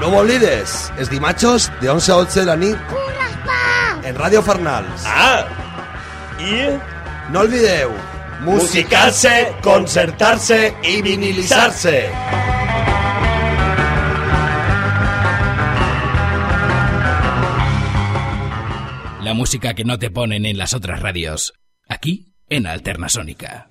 No 0.00 0.08
ho 0.08 0.22
oblides, 0.22 0.86
els 0.96 1.12
dimatxos 1.12 1.68
de 1.82 1.92
11 1.92 2.14
a 2.14 2.22
12 2.22 2.40
de 2.40 2.46
la 2.48 2.56
nit 2.64 2.96
en 4.08 4.16
Ràdio 4.16 4.40
Farnals. 4.40 5.04
Ah! 5.04 5.44
I... 6.40 6.64
No 7.30 7.44
olvideu, 7.44 7.92
musicar-se, 8.40 9.54
concertar-se 9.62 10.74
i 10.82 11.02
vinilitzar-se. 11.02 12.10
La 19.22 19.34
música 19.34 19.74
que 19.74 19.84
no 19.84 19.98
te 19.98 20.10
ponen 20.10 20.46
en 20.46 20.58
las 20.58 20.74
otras 20.74 21.00
radios. 21.00 21.52
Aquí, 21.88 22.34
en 22.48 22.66
Alternasónica. 22.66 23.70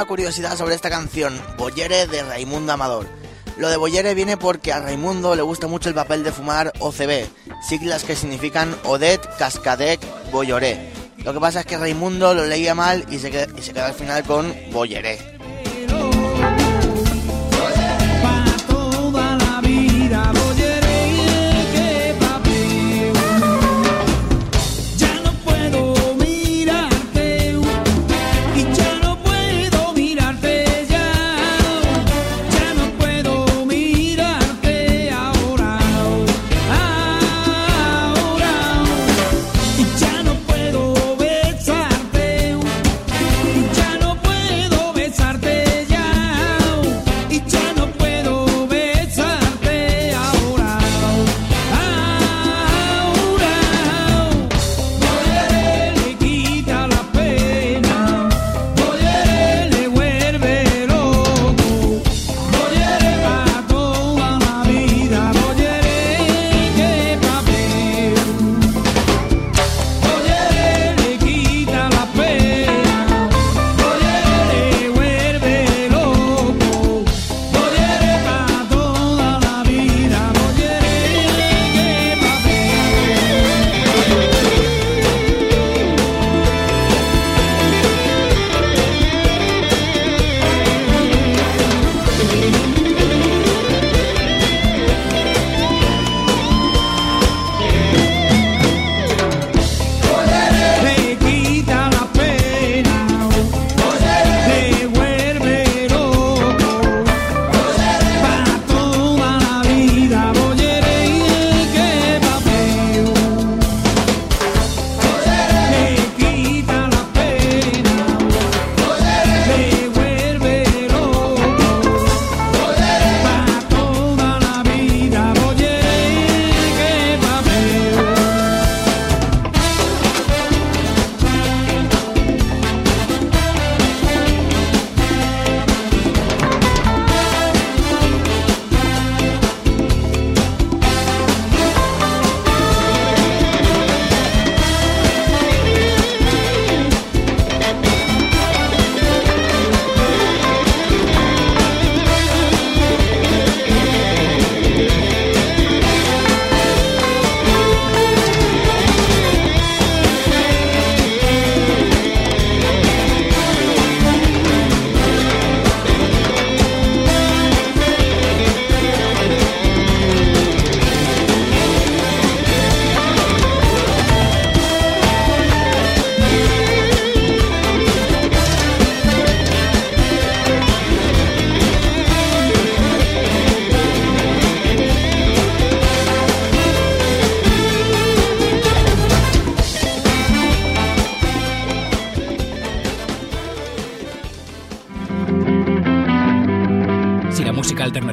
Una 0.00 0.08
curiosidad 0.08 0.56
sobre 0.56 0.74
esta 0.74 0.88
canción, 0.88 1.38
Boyere 1.58 2.06
de 2.06 2.22
Raimundo 2.22 2.72
Amador. 2.72 3.06
Lo 3.58 3.68
de 3.68 3.76
Boyere 3.76 4.14
viene 4.14 4.38
porque 4.38 4.72
a 4.72 4.80
Raimundo 4.80 5.34
le 5.34 5.42
gusta 5.42 5.66
mucho 5.66 5.90
el 5.90 5.94
papel 5.94 6.24
de 6.24 6.32
fumar 6.32 6.72
OCB, 6.78 7.28
siglas 7.68 8.04
que 8.04 8.16
significan 8.16 8.74
Odet 8.84 9.20
Cascadec 9.36 10.00
Boyoré. 10.32 10.90
Lo 11.18 11.34
que 11.34 11.40
pasa 11.40 11.60
es 11.60 11.66
que 11.66 11.76
Raimundo 11.76 12.32
lo 12.32 12.46
leía 12.46 12.74
mal 12.74 13.04
y 13.10 13.18
se 13.18 13.30
queda 13.30 13.86
al 13.88 13.92
final 13.92 14.24
con 14.24 14.54
Boyeré. 14.72 15.39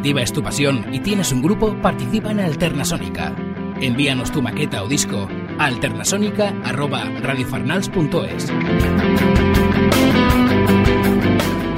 Alternativa 0.07 0.23
es 0.23 0.31
tu 0.31 0.41
pasión 0.41 0.85
y 0.93 1.01
tienes 1.01 1.33
un 1.33 1.41
grupo, 1.41 1.75
participa 1.81 2.31
en 2.31 2.39
Alternasónica. 2.39 3.35
Envíanos 3.81 4.31
tu 4.31 4.41
maqueta 4.41 4.81
o 4.83 4.87
disco 4.87 5.27
a 5.59 5.65
alternasónica.radiofarnals.es. 5.65 8.53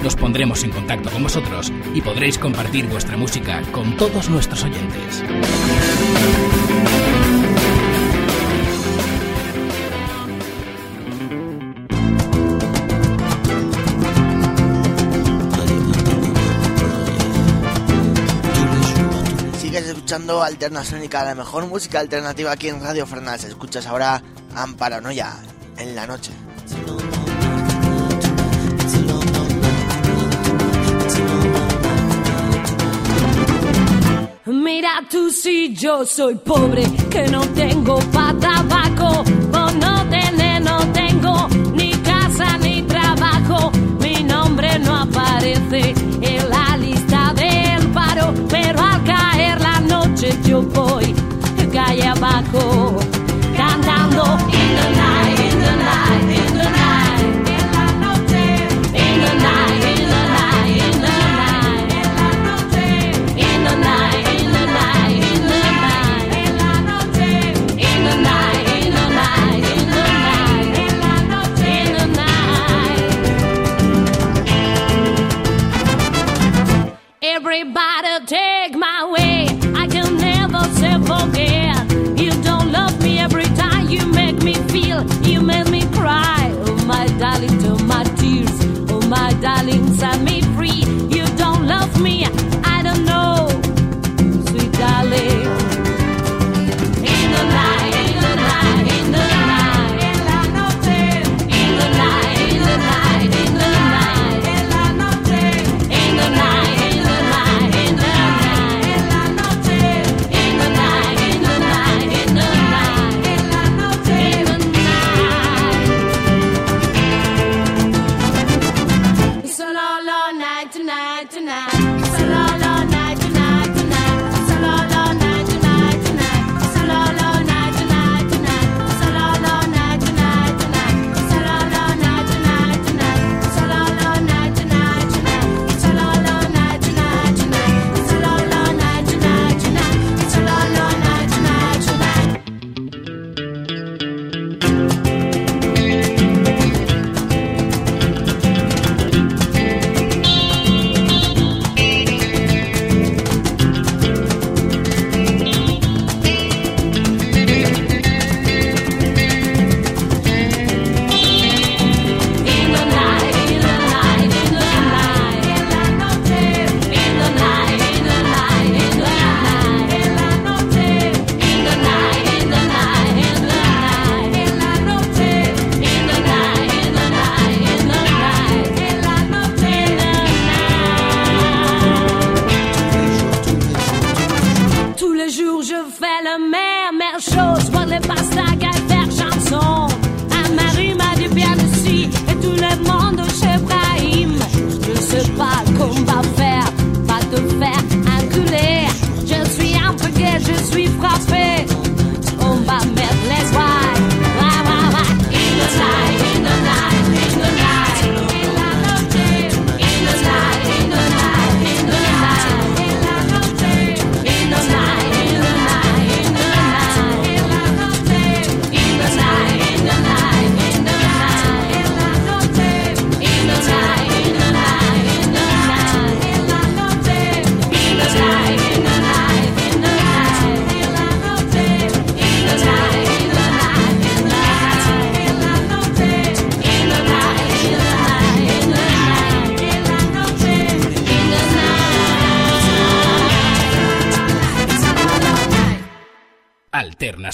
Nos 0.03 0.15
pondremos 0.15 0.63
en 0.63 0.69
contacto 0.69 1.09
con 1.09 1.23
vosotros 1.23 1.73
y 1.95 2.01
podréis 2.01 2.38
compartir 2.38 2.88
vuestra 2.88 3.17
música 3.17 3.63
con 3.71 3.97
todos 3.97 4.30
nuestros 4.30 4.63
oyentes. 4.63 5.23
Escuchando 20.20 20.43
Alternasónica, 20.43 21.24
la 21.24 21.36
mejor 21.36 21.65
música 21.67 21.99
alternativa 21.99 22.51
aquí 22.51 22.67
en 22.67 22.82
Radio 22.82 23.05
Fernás. 23.05 23.45
Escuchas 23.45 23.88
ahora 23.88 24.22
Amparanoia 24.53 25.34
en 25.78 25.95
la 25.95 26.05
noche. 26.05 26.32
Mira 34.45 34.91
tú 35.09 35.30
si 35.30 35.74
yo 35.74 36.05
soy 36.05 36.36
pobre, 36.36 36.84
que 37.09 37.28
no 37.28 37.41
tengo 37.49 37.99
pa' 38.11 38.36
tabaco, 38.39 39.24
la 50.30 50.36
noche 50.36 50.49
yo 50.49 50.61
voy 50.61 51.15
calle 51.71 52.07
abajo, 52.07 52.97
cantando 53.55 54.23
in 54.51 54.75
the 54.75 54.89
night, 54.95 55.30
in 55.30 55.36
the 55.36 55.36
night, 55.36 55.38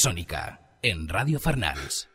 Alternasónica, 0.06 0.60
en 0.84 1.08
Radio 1.10 1.40
Farnals. 1.40 2.08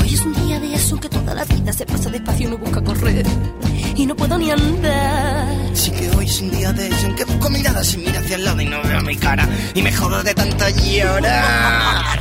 Hoy 0.00 0.14
es 0.14 0.20
un 0.20 0.46
día 0.46 0.60
de 0.60 0.74
eso 0.74 1.00
que 1.00 1.08
toda 1.08 1.34
la 1.34 1.44
vida 1.44 1.72
se 1.72 1.84
pasa 1.84 2.08
despacio 2.08 2.46
y 2.46 2.50
no 2.50 2.58
busca 2.58 2.80
correr. 2.84 3.26
Y 3.96 4.06
no 4.06 4.14
puedo 4.14 4.38
ni 4.38 4.52
andar. 4.52 5.07
Sí 6.38 6.48
que 6.50 6.56
hoy 6.56 6.62
es 6.62 6.72
un 6.72 6.72
día 6.72 6.72
de 6.72 6.88
eso 6.88 7.06
en 7.06 7.16
que 7.16 7.24
busco 7.24 7.50
miradas 7.50 7.94
y 7.94 7.98
mira 7.98 8.20
hacia 8.20 8.36
el 8.36 8.44
lado 8.44 8.60
y 8.60 8.66
no 8.66 8.80
veo 8.82 9.00
mi 9.00 9.16
cara. 9.16 9.48
Y 9.74 9.82
me 9.82 9.92
jodo 9.92 10.22
de 10.22 10.34
tanto 10.34 10.68
llorar. 10.68 12.18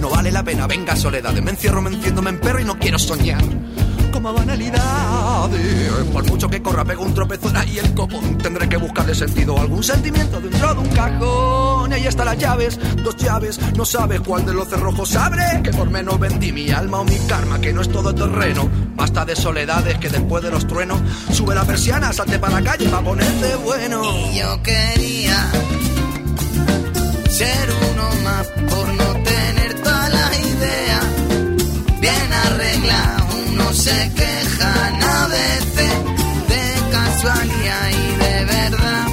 No 0.00 0.08
vale 0.08 0.30
la 0.30 0.42
pena, 0.42 0.66
venga 0.66 0.96
soledad. 0.96 1.32
Me 1.34 1.50
encierro, 1.50 1.82
me 1.82 1.90
enciendo, 1.90 2.22
me 2.22 2.30
emperro 2.30 2.60
y 2.60 2.64
no 2.64 2.78
quiero 2.78 2.98
soñar. 2.98 3.42
Banalidades. 4.30 6.04
Por 6.12 6.26
mucho 6.26 6.48
que 6.48 6.62
corra, 6.62 6.84
pego 6.84 7.02
un 7.02 7.14
tropezón 7.14 7.56
y 7.68 7.78
el 7.78 7.92
copón. 7.94 8.38
Tendré 8.38 8.68
que 8.68 8.76
buscarle 8.76 9.14
sentido. 9.14 9.58
Algún 9.58 9.82
sentimiento 9.82 10.40
dentro 10.40 10.74
de 10.74 10.80
un 10.80 10.88
cajón. 10.90 11.92
Ahí 11.92 12.06
están 12.06 12.26
las 12.26 12.38
llaves, 12.38 12.78
dos 13.02 13.16
llaves. 13.16 13.58
No 13.76 13.84
sabes 13.84 14.20
cuál 14.20 14.46
de 14.46 14.54
los 14.54 14.68
cerrojos 14.68 15.16
abre. 15.16 15.60
Que 15.64 15.70
por 15.70 15.90
menos 15.90 16.20
vendí 16.20 16.52
mi 16.52 16.70
alma 16.70 17.00
o 17.00 17.04
mi 17.04 17.16
karma, 17.26 17.60
que 17.60 17.72
no 17.72 17.82
es 17.82 17.88
todo 17.88 18.14
terreno. 18.14 18.68
Basta 18.94 19.24
de 19.24 19.34
soledades 19.34 19.98
que 19.98 20.08
después 20.08 20.42
de 20.44 20.50
los 20.50 20.66
truenos. 20.66 21.00
Sube 21.32 21.54
la 21.54 21.64
persiana, 21.64 22.12
salte 22.12 22.38
para 22.38 22.60
la 22.60 22.70
calle 22.70 22.88
para 22.88 23.02
ponerte 23.02 23.56
bueno. 23.56 24.02
Y 24.04 24.38
yo 24.38 24.62
quería 24.62 25.50
ser 27.28 27.68
uno 27.92 28.08
más 28.22 28.46
por 28.70 28.88
no 28.88 29.12
tener 29.24 29.82
toda 29.82 30.08
la 30.08 30.30
idea 30.38 31.00
bien 32.00 32.32
arreglado. 32.32 33.21
Se 33.72 34.10
quejan 34.14 35.02
a 35.02 35.26
veces 35.28 35.92
de 36.48 36.90
casualidad 36.90 37.90
y 37.90 38.16
de 38.22 38.44
verdad 38.44 39.06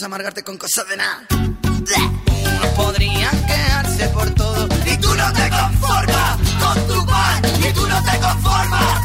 después 0.00 0.02
amargarte 0.02 0.42
con 0.42 0.56
cosas 0.56 0.88
de 0.88 0.96
nada. 0.96 1.26
Unos 1.30 2.66
podrían 2.76 3.46
quejarse 3.46 4.08
por 4.08 4.30
todo, 4.30 4.68
y 4.86 4.96
tú 4.98 5.14
no 5.14 5.32
te 5.32 5.50
conformas 5.50 6.38
con 6.60 6.86
tu 6.86 7.06
pan, 7.06 7.42
y 7.68 7.72
tú 7.72 7.86
no 7.86 8.02
te 8.04 8.18
conformas 8.18 8.99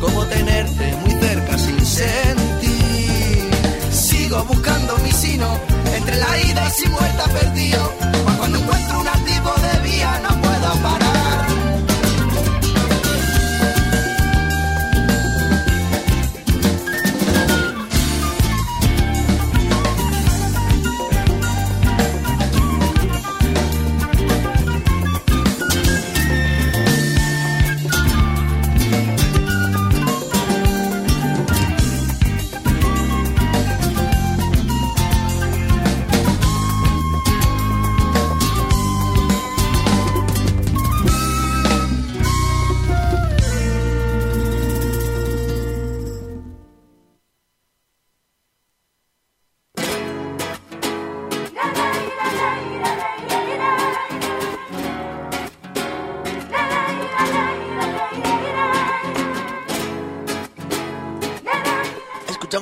¿cómo 0.00 0.26
tenerte 0.26 0.96
muy 0.96 1.10
cerca 1.10 1.58
sin 1.58 1.86
sentir? 1.86 3.50
Sigo 3.90 4.44
buscando 4.44 4.96
mi 4.98 5.12
sino 5.12 5.60
entre 5.94 6.16
la 6.16 6.40
ida 6.40 6.72
y 6.84 6.88
muerta 6.88 7.24
perdido. 7.24 7.92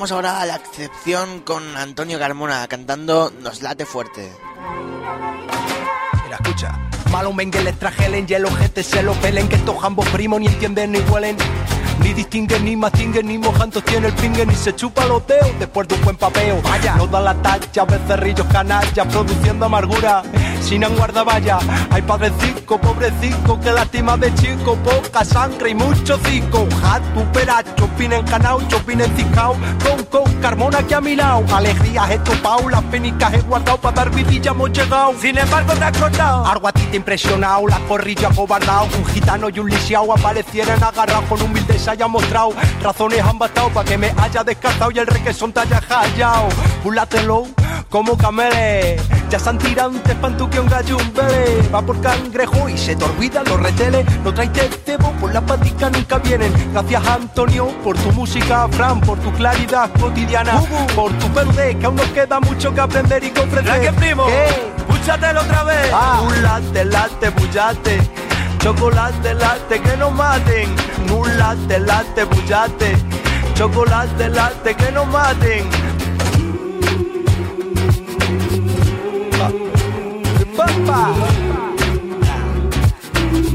Escuchamos 0.09 0.27
ahora 0.27 0.47
la 0.47 0.57
excepción 0.57 1.41
con 1.41 1.77
Antonio 1.77 2.19
Carmona 2.19 2.67
cantando 2.67 3.31
Nos 3.43 3.61
late 3.61 3.85
fuerte. 3.85 4.33
Mira, 6.25 6.39
escucha. 6.41 6.79
Malo 7.13 7.35
vengue 7.35 7.63
les 7.63 7.79
trajelen 7.79 8.25
y 8.27 8.33
el 8.33 8.47
ojete 8.47 8.83
se 8.83 9.03
lo 9.03 9.13
pelen 9.21 9.49
que 9.49 9.57
estos 9.57 9.77
ambos 9.85 10.09
primos 10.09 10.41
ni 10.41 10.47
entienden 10.47 10.93
ni 10.93 11.01
huelen. 11.01 11.37
Ni 12.03 12.15
distinguen, 12.15 12.65
ni 12.65 12.75
mastinguen, 12.75 13.27
ni 13.27 13.37
mojantos 13.37 13.85
tiene 13.85 14.07
el 14.07 14.15
pingue, 14.15 14.47
ni 14.47 14.55
se 14.55 14.75
chupa 14.75 15.05
los 15.05 15.27
dedos 15.27 15.51
después 15.59 15.87
de 15.87 15.97
un 15.97 16.03
buen 16.03 16.17
papeo. 16.17 16.63
Vaya, 16.63 16.95
no 16.97 17.07
da 17.07 17.21
la 17.21 17.35
talla, 17.43 17.85
becerrillos 17.85 18.47
canallas, 18.47 19.07
produciendo 19.09 19.67
amargura. 19.67 20.23
Cocinan 20.69 20.95
guardavalla. 20.97 21.59
Hay 21.91 22.03
padrecico, 22.03 22.79
pobrecico, 22.79 23.59
que 23.59 23.73
lástima 23.73 24.19
de 24.19 24.35
chico, 24.35 24.77
poca 24.77 25.25
sangre 25.25 25.71
y 25.71 25.75
mucho 25.75 26.19
cico. 26.25 26.69
Hat, 26.85 27.03
pupera, 27.15 27.65
chopin 27.75 28.13
en 28.13 28.23
canao, 28.27 28.61
chopin 28.69 29.01
en 29.01 29.17
cicao, 29.17 29.57
con 29.83 30.05
con 30.05 30.31
carmona 30.43 30.83
que 30.83 30.95
a 30.95 31.01
mi 31.01 31.17
lado. 31.17 31.43
Alegrías 31.57 32.11
he 32.11 32.19
topado, 32.19 32.69
las 32.69 32.83
penicas 32.85 33.33
he 33.33 33.41
guardado, 33.41 33.79
para 33.79 33.97
dar 33.97 34.11
vidilla 34.11 34.51
hemos 34.51 34.71
llegado. 34.71 35.15
Sin 35.19 35.39
embargo, 35.39 35.73
te 35.73 35.85
has 35.85 35.97
cortado. 35.97 36.45
Algo 36.45 36.69
a 36.69 36.73
ti 36.73 36.83
te 36.91 36.97
impresionado, 36.99 37.67
las 37.67 37.81
corrillas 37.81 38.37
cobardao, 38.37 38.89
un 38.99 39.07
gitano 39.07 39.49
y 39.49 39.59
un 39.61 39.71
lisiao 39.71 40.13
aparecieran 40.13 40.85
agarrados 40.85 41.25
con 41.31 41.41
humildad 41.41 41.77
se 41.77 41.91
haya 41.91 42.09
mostrado. 42.09 42.53
Razones 42.83 43.23
han 43.23 43.39
bastado 43.39 43.71
para 43.71 43.89
que 43.89 43.97
me 43.97 44.13
haya 44.19 44.45
descartado 44.45 44.91
y 44.91 44.99
el 44.99 45.07
requesón 45.07 45.51
te 45.51 45.61
haya 45.61 45.81
hallado. 45.81 46.49
Púlatelo 46.83 47.47
como 47.89 48.19
camele. 48.19 49.18
Ya 49.31 49.39
se 49.39 49.51
han 49.51 49.59
tirado 49.59 49.91
un 49.91 50.01
tespantu 50.01 50.49
que 50.49 50.59
un 50.59 50.69
gallo 50.69 50.97
un 50.97 51.13
bebé. 51.13 51.69
Va 51.75 51.83
por 51.83 52.01
cangrejo 52.01 52.69
y 52.69 52.79
se 52.79 52.97
te 52.97 53.05
olvidan 53.05 53.45
los 53.45 53.61
reteles. 53.61 54.07
No 54.25 54.33
traes 54.33 54.51
cebo, 54.87 55.13
por 55.21 55.35
las 55.35 55.43
paticas 55.43 55.93
nunca 55.93 56.19
vienen. 56.19 56.53
Gracias 56.73 57.07
Antonio 57.07 57.69
por 57.85 57.97
tu 57.99 58.11
música, 58.13 58.67
Fran, 58.69 59.01
por 59.01 59.19
tu 59.19 59.31
claridad 59.33 59.91
cotidiana. 60.01 60.63
Por 60.95 61.13
tu 61.19 61.31
verde, 61.33 61.77
que 61.79 61.87
aún 61.87 61.97
nos 61.97 62.07
queda 62.07 62.41
mucho 62.41 62.73
que 62.73 62.81
aprender 62.81 63.23
y 63.23 63.31
comprender. 63.31 63.81
¿Qué, 63.81 63.93
primo? 63.93 64.25
¿Qué? 64.27 64.85
Púchatelo 64.89 65.43
otra 65.43 65.65
vez. 65.65 65.91
Ah. 65.93 66.23
Un 66.23 66.43
latte, 66.43 66.85
latte, 66.87 67.31
bullate. 67.31 68.01
Chocolate, 68.61 69.35
latte, 69.35 69.81
que 69.81 69.97
no 69.99 70.11
maten. 70.11 70.75
Un 71.13 71.39
latte, 71.39 71.79
latte, 71.81 72.25
bullate. 72.25 72.97
Chocolate, 73.55 74.29
latte, 74.31 74.75
que 74.75 74.91
no 74.91 75.05
maten. 75.05 75.69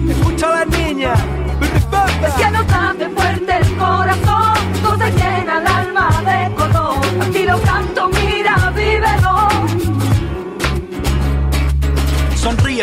Escucha 0.09 0.47
a 0.47 0.65
la 0.65 0.65
niña. 0.65 1.32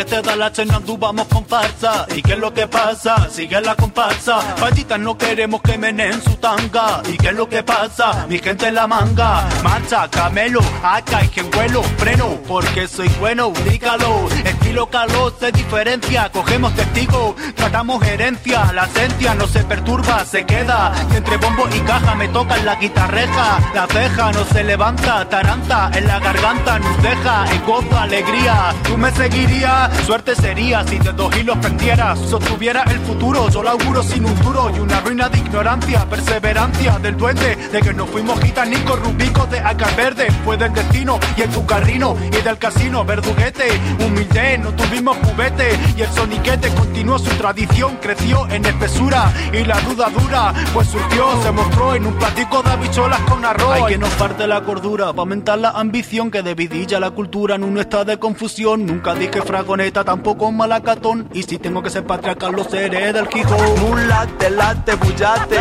7 0.05 0.21
da 0.23 0.35
la 0.35 0.49
cena 0.49 0.77
anduvamos 0.77 1.27
con 1.27 1.45
farsa. 1.45 2.07
¿Y 2.15 2.23
qué 2.23 2.33
es 2.33 2.39
lo 2.39 2.51
que 2.51 2.67
pasa? 2.67 3.29
Sigue 3.29 3.61
la 3.61 3.75
comparsa. 3.75 4.41
Fallitas 4.57 4.99
no 4.99 5.15
queremos 5.15 5.61
que 5.61 5.77
menen 5.77 6.19
su 6.23 6.35
tanga. 6.37 7.03
¿Y 7.07 7.17
qué 7.17 7.27
es 7.27 7.35
lo 7.35 7.47
que 7.47 7.61
pasa? 7.61 8.25
Mi 8.27 8.39
gente 8.39 8.69
en 8.69 8.75
la 8.75 8.87
manga. 8.87 9.47
Marcha, 9.63 10.07
camelo, 10.09 10.61
acá 10.81 11.23
y 11.23 11.27
genguelo. 11.27 11.83
Freno, 11.99 12.39
porque 12.47 12.87
soy 12.87 13.09
bueno, 13.19 13.53
dígalo. 13.69 14.27
Estilo 14.43 14.89
calor 14.89 15.35
se 15.39 15.51
diferencia. 15.51 16.31
Cogemos 16.31 16.73
testigos, 16.73 17.35
tratamos 17.55 18.03
herencia. 18.03 18.71
La 18.73 18.85
esencia 18.85 19.35
no 19.35 19.45
se 19.45 19.63
perturba, 19.65 20.25
se 20.25 20.47
queda. 20.47 20.93
Entre 21.15 21.37
bombo 21.37 21.67
y 21.75 21.79
caja 21.81 22.15
me 22.15 22.27
tocan 22.29 22.65
la 22.65 22.75
guitarreja. 22.75 23.59
La 23.75 23.85
ceja 23.85 24.31
no 24.31 24.45
se 24.45 24.63
levanta, 24.63 25.29
taranta. 25.29 25.91
En 25.93 26.07
la 26.07 26.19
garganta 26.19 26.79
nos 26.79 27.03
deja, 27.03 27.45
en 27.53 27.65
gozo, 27.67 27.99
alegría. 27.99 28.73
Tú 28.83 28.97
me 28.97 29.11
seguirías 29.11 29.90
suerte 30.05 30.35
sería 30.35 30.85
si 30.87 30.99
de 30.99 31.11
dos 31.13 31.35
hilos 31.37 31.57
prendieras. 31.57 32.19
Sostuviera 32.19 32.83
el 32.83 32.99
futuro, 32.99 33.49
yo 33.49 33.63
lo 33.63 33.69
auguro 33.69 34.03
sin 34.03 34.25
un 34.25 34.35
duro 34.41 34.71
y 34.75 34.79
una 34.79 34.99
ruina 35.01 35.29
de 35.29 35.39
ignorancia, 35.39 36.05
perseverancia 36.09 36.99
del 36.99 37.17
duende, 37.17 37.55
de 37.55 37.81
que 37.81 37.93
no 37.93 38.05
fuimos 38.05 38.39
gitanicos 38.41 38.99
rubicos 38.99 39.49
de 39.51 39.59
acá 39.59 39.89
verde. 39.95 40.27
Fue 40.43 40.57
del 40.57 40.73
destino 40.73 41.19
y 41.37 41.41
el 41.41 41.49
cucarrino 41.49 42.15
y 42.27 42.41
del 42.41 42.57
casino 42.57 43.05
verduguete. 43.05 43.67
Humilde, 44.05 44.57
no 44.57 44.71
tuvimos 44.73 45.17
juguete 45.17 45.79
y 45.95 46.01
el 46.01 46.11
soniquete 46.11 46.69
continuó 46.75 47.19
su 47.19 47.29
tradición, 47.37 47.97
creció 48.01 48.47
en 48.49 48.65
espesura 48.65 49.31
y 49.51 49.63
la 49.63 49.79
duda 49.81 50.09
dura, 50.09 50.53
pues 50.73 50.87
surgió, 50.87 51.41
se 51.43 51.51
mostró 51.51 51.95
en 51.95 52.05
un 52.05 52.13
platico 52.15 52.61
de 52.63 52.71
habichuelas 52.71 53.19
con 53.21 53.45
arroz. 53.45 53.73
Hay 53.73 53.93
que 53.93 53.97
nos 53.97 54.09
parte 54.15 54.47
la 54.47 54.61
cordura, 54.61 55.07
para 55.07 55.21
aumentar 55.21 55.59
la 55.59 55.69
ambición 55.71 56.31
que 56.31 56.41
de 56.41 56.55
vidilla 56.55 56.99
la 56.99 57.11
cultura 57.11 57.55
en 57.55 57.63
un 57.63 57.77
estado 57.77 58.05
de 58.05 58.19
confusión. 58.19 58.85
Nunca 58.85 59.13
dije 59.13 59.41
fragoneta, 59.81 60.03
tampoco 60.03 60.51
malacatón. 60.51 61.27
Y 61.33 61.43
si 61.43 61.57
tengo 61.57 61.81
que 61.81 61.89
ser 61.89 62.05
patriarcal, 62.05 62.53
lo 62.53 62.63
seré 62.63 63.13
del 63.13 63.27
Quijote. 63.27 63.81
Un 63.81 64.07
latte, 64.07 64.49
latte, 64.49 64.95
bullate. 64.95 65.57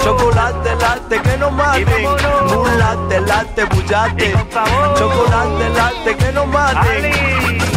Chocolate, 0.00 0.74
latte, 0.76 1.20
que 1.22 1.36
no 1.38 1.50
maten. 1.50 2.06
Un 2.06 2.78
latte, 2.78 3.20
latte, 3.20 3.64
bullate. 3.64 4.32
Chocolate, 4.96 5.68
latte, 5.70 6.16
que 6.16 6.32
no 6.32 6.46
maten. 6.46 7.75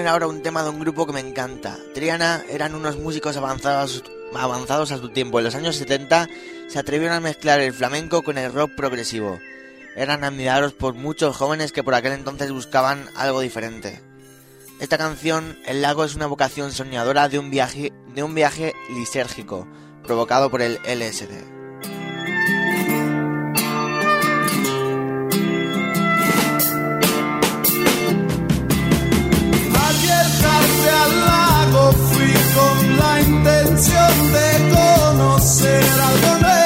Poner 0.00 0.12
ahora 0.12 0.28
un 0.28 0.40
tema 0.40 0.62
de 0.62 0.70
un 0.70 0.80
grupo 0.80 1.06
que 1.06 1.12
me 1.12 1.20
encanta. 1.20 1.76
Triana 1.92 2.42
eran 2.48 2.74
unos 2.74 2.96
músicos 2.96 3.36
avanzados, 3.36 4.02
a 4.92 4.96
su 4.96 5.08
tiempo. 5.10 5.38
En 5.38 5.44
los 5.44 5.54
años 5.54 5.76
70 5.76 6.26
se 6.68 6.78
atrevieron 6.78 7.18
a 7.18 7.20
mezclar 7.20 7.60
el 7.60 7.74
flamenco 7.74 8.22
con 8.22 8.38
el 8.38 8.50
rock 8.50 8.70
progresivo. 8.74 9.38
Eran 9.96 10.24
admirados 10.24 10.72
por 10.72 10.94
muchos 10.94 11.36
jóvenes 11.36 11.72
que 11.72 11.84
por 11.84 11.92
aquel 11.92 12.12
entonces 12.12 12.50
buscaban 12.50 13.10
algo 13.14 13.42
diferente. 13.42 14.00
Esta 14.80 14.96
canción, 14.96 15.58
El 15.66 15.82
lago, 15.82 16.04
es 16.04 16.14
una 16.14 16.26
vocación 16.26 16.72
soñadora 16.72 17.28
de 17.28 17.38
un 17.38 17.50
viaje, 17.50 17.92
de 18.14 18.22
un 18.22 18.34
viaje 18.34 18.72
lisérgico 18.94 19.68
provocado 20.02 20.50
por 20.50 20.62
el 20.62 20.78
LSD. 20.86 21.59
Intención 33.20 34.32
de 34.32 34.74
conocer 34.74 35.84
algo 35.84 36.38
nuevo. 36.40 36.59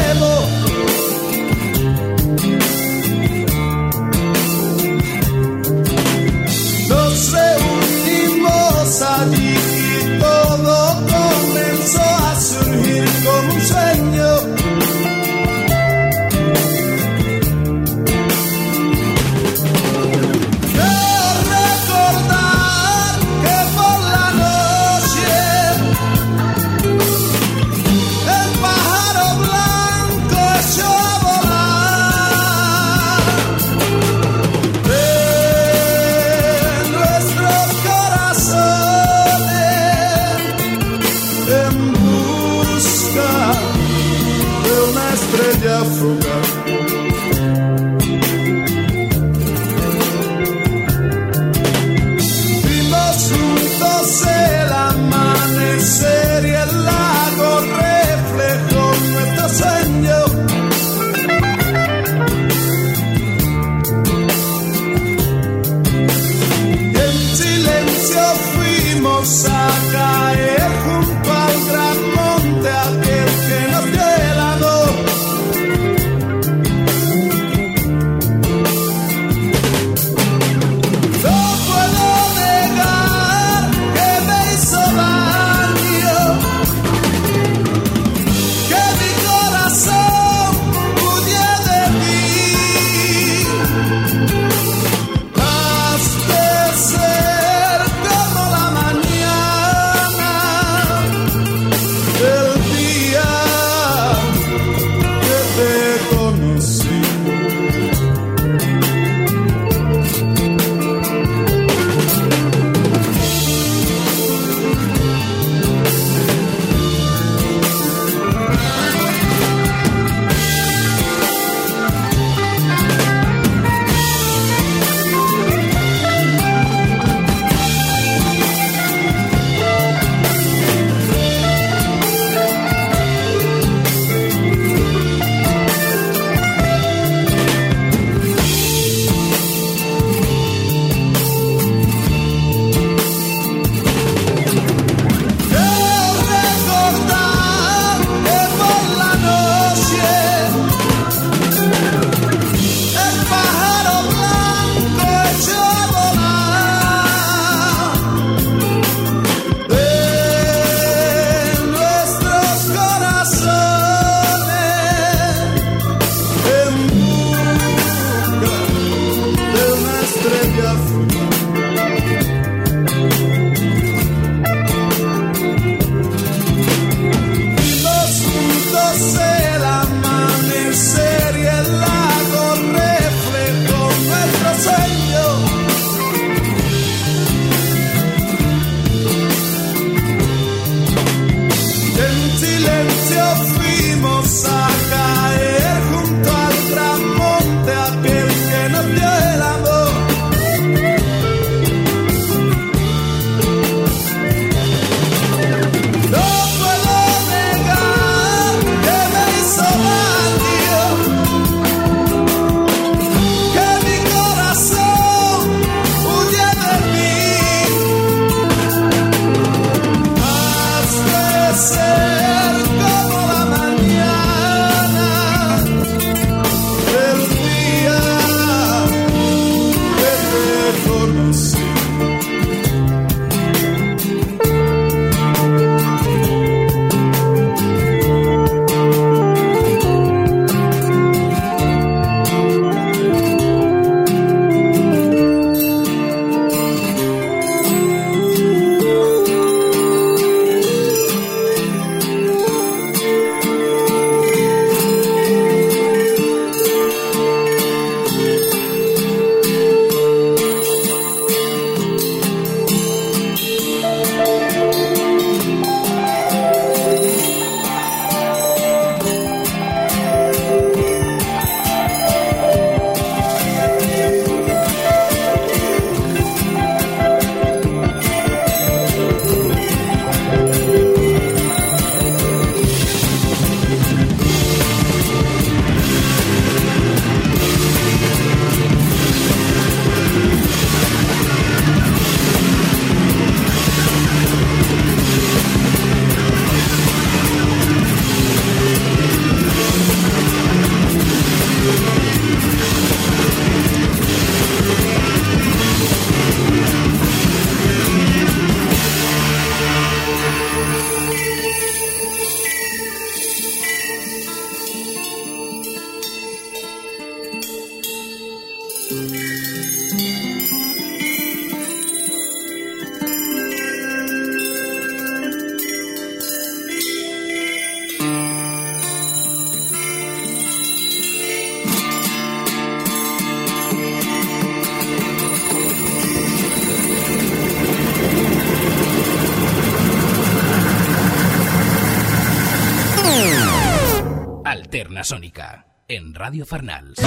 Sónica 345.04 345.66
en 345.86 346.14
Radio 346.14 346.44
Farnals. 346.44 346.98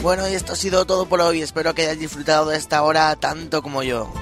Bueno, 0.00 0.28
y 0.28 0.34
esto 0.34 0.52
ha 0.52 0.56
sido 0.56 0.86
todo 0.86 1.06
por 1.06 1.20
hoy. 1.20 1.42
Espero 1.42 1.74
que 1.74 1.82
hayáis 1.82 1.98
disfrutado 1.98 2.50
de 2.50 2.56
esta 2.56 2.84
hora 2.84 3.16
tanto 3.16 3.62
como 3.62 3.82
yo. 3.82 4.12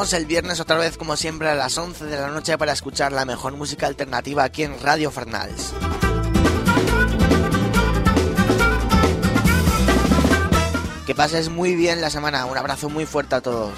El 0.00 0.24
viernes 0.24 0.60
otra 0.60 0.78
vez 0.78 0.96
como 0.96 1.14
siempre 1.14 1.50
a 1.50 1.54
las 1.54 1.76
11 1.76 2.06
de 2.06 2.16
la 2.18 2.28
noche 2.28 2.56
para 2.56 2.72
escuchar 2.72 3.12
la 3.12 3.26
mejor 3.26 3.52
música 3.52 3.86
alternativa 3.86 4.44
aquí 4.44 4.62
en 4.62 4.80
Radio 4.80 5.10
Fernals. 5.10 5.74
Que 11.06 11.14
pases 11.14 11.50
muy 11.50 11.74
bien 11.74 12.00
la 12.00 12.08
semana. 12.08 12.46
Un 12.46 12.56
abrazo 12.56 12.88
muy 12.88 13.04
fuerte 13.04 13.34
a 13.34 13.40
todos. 13.42 13.74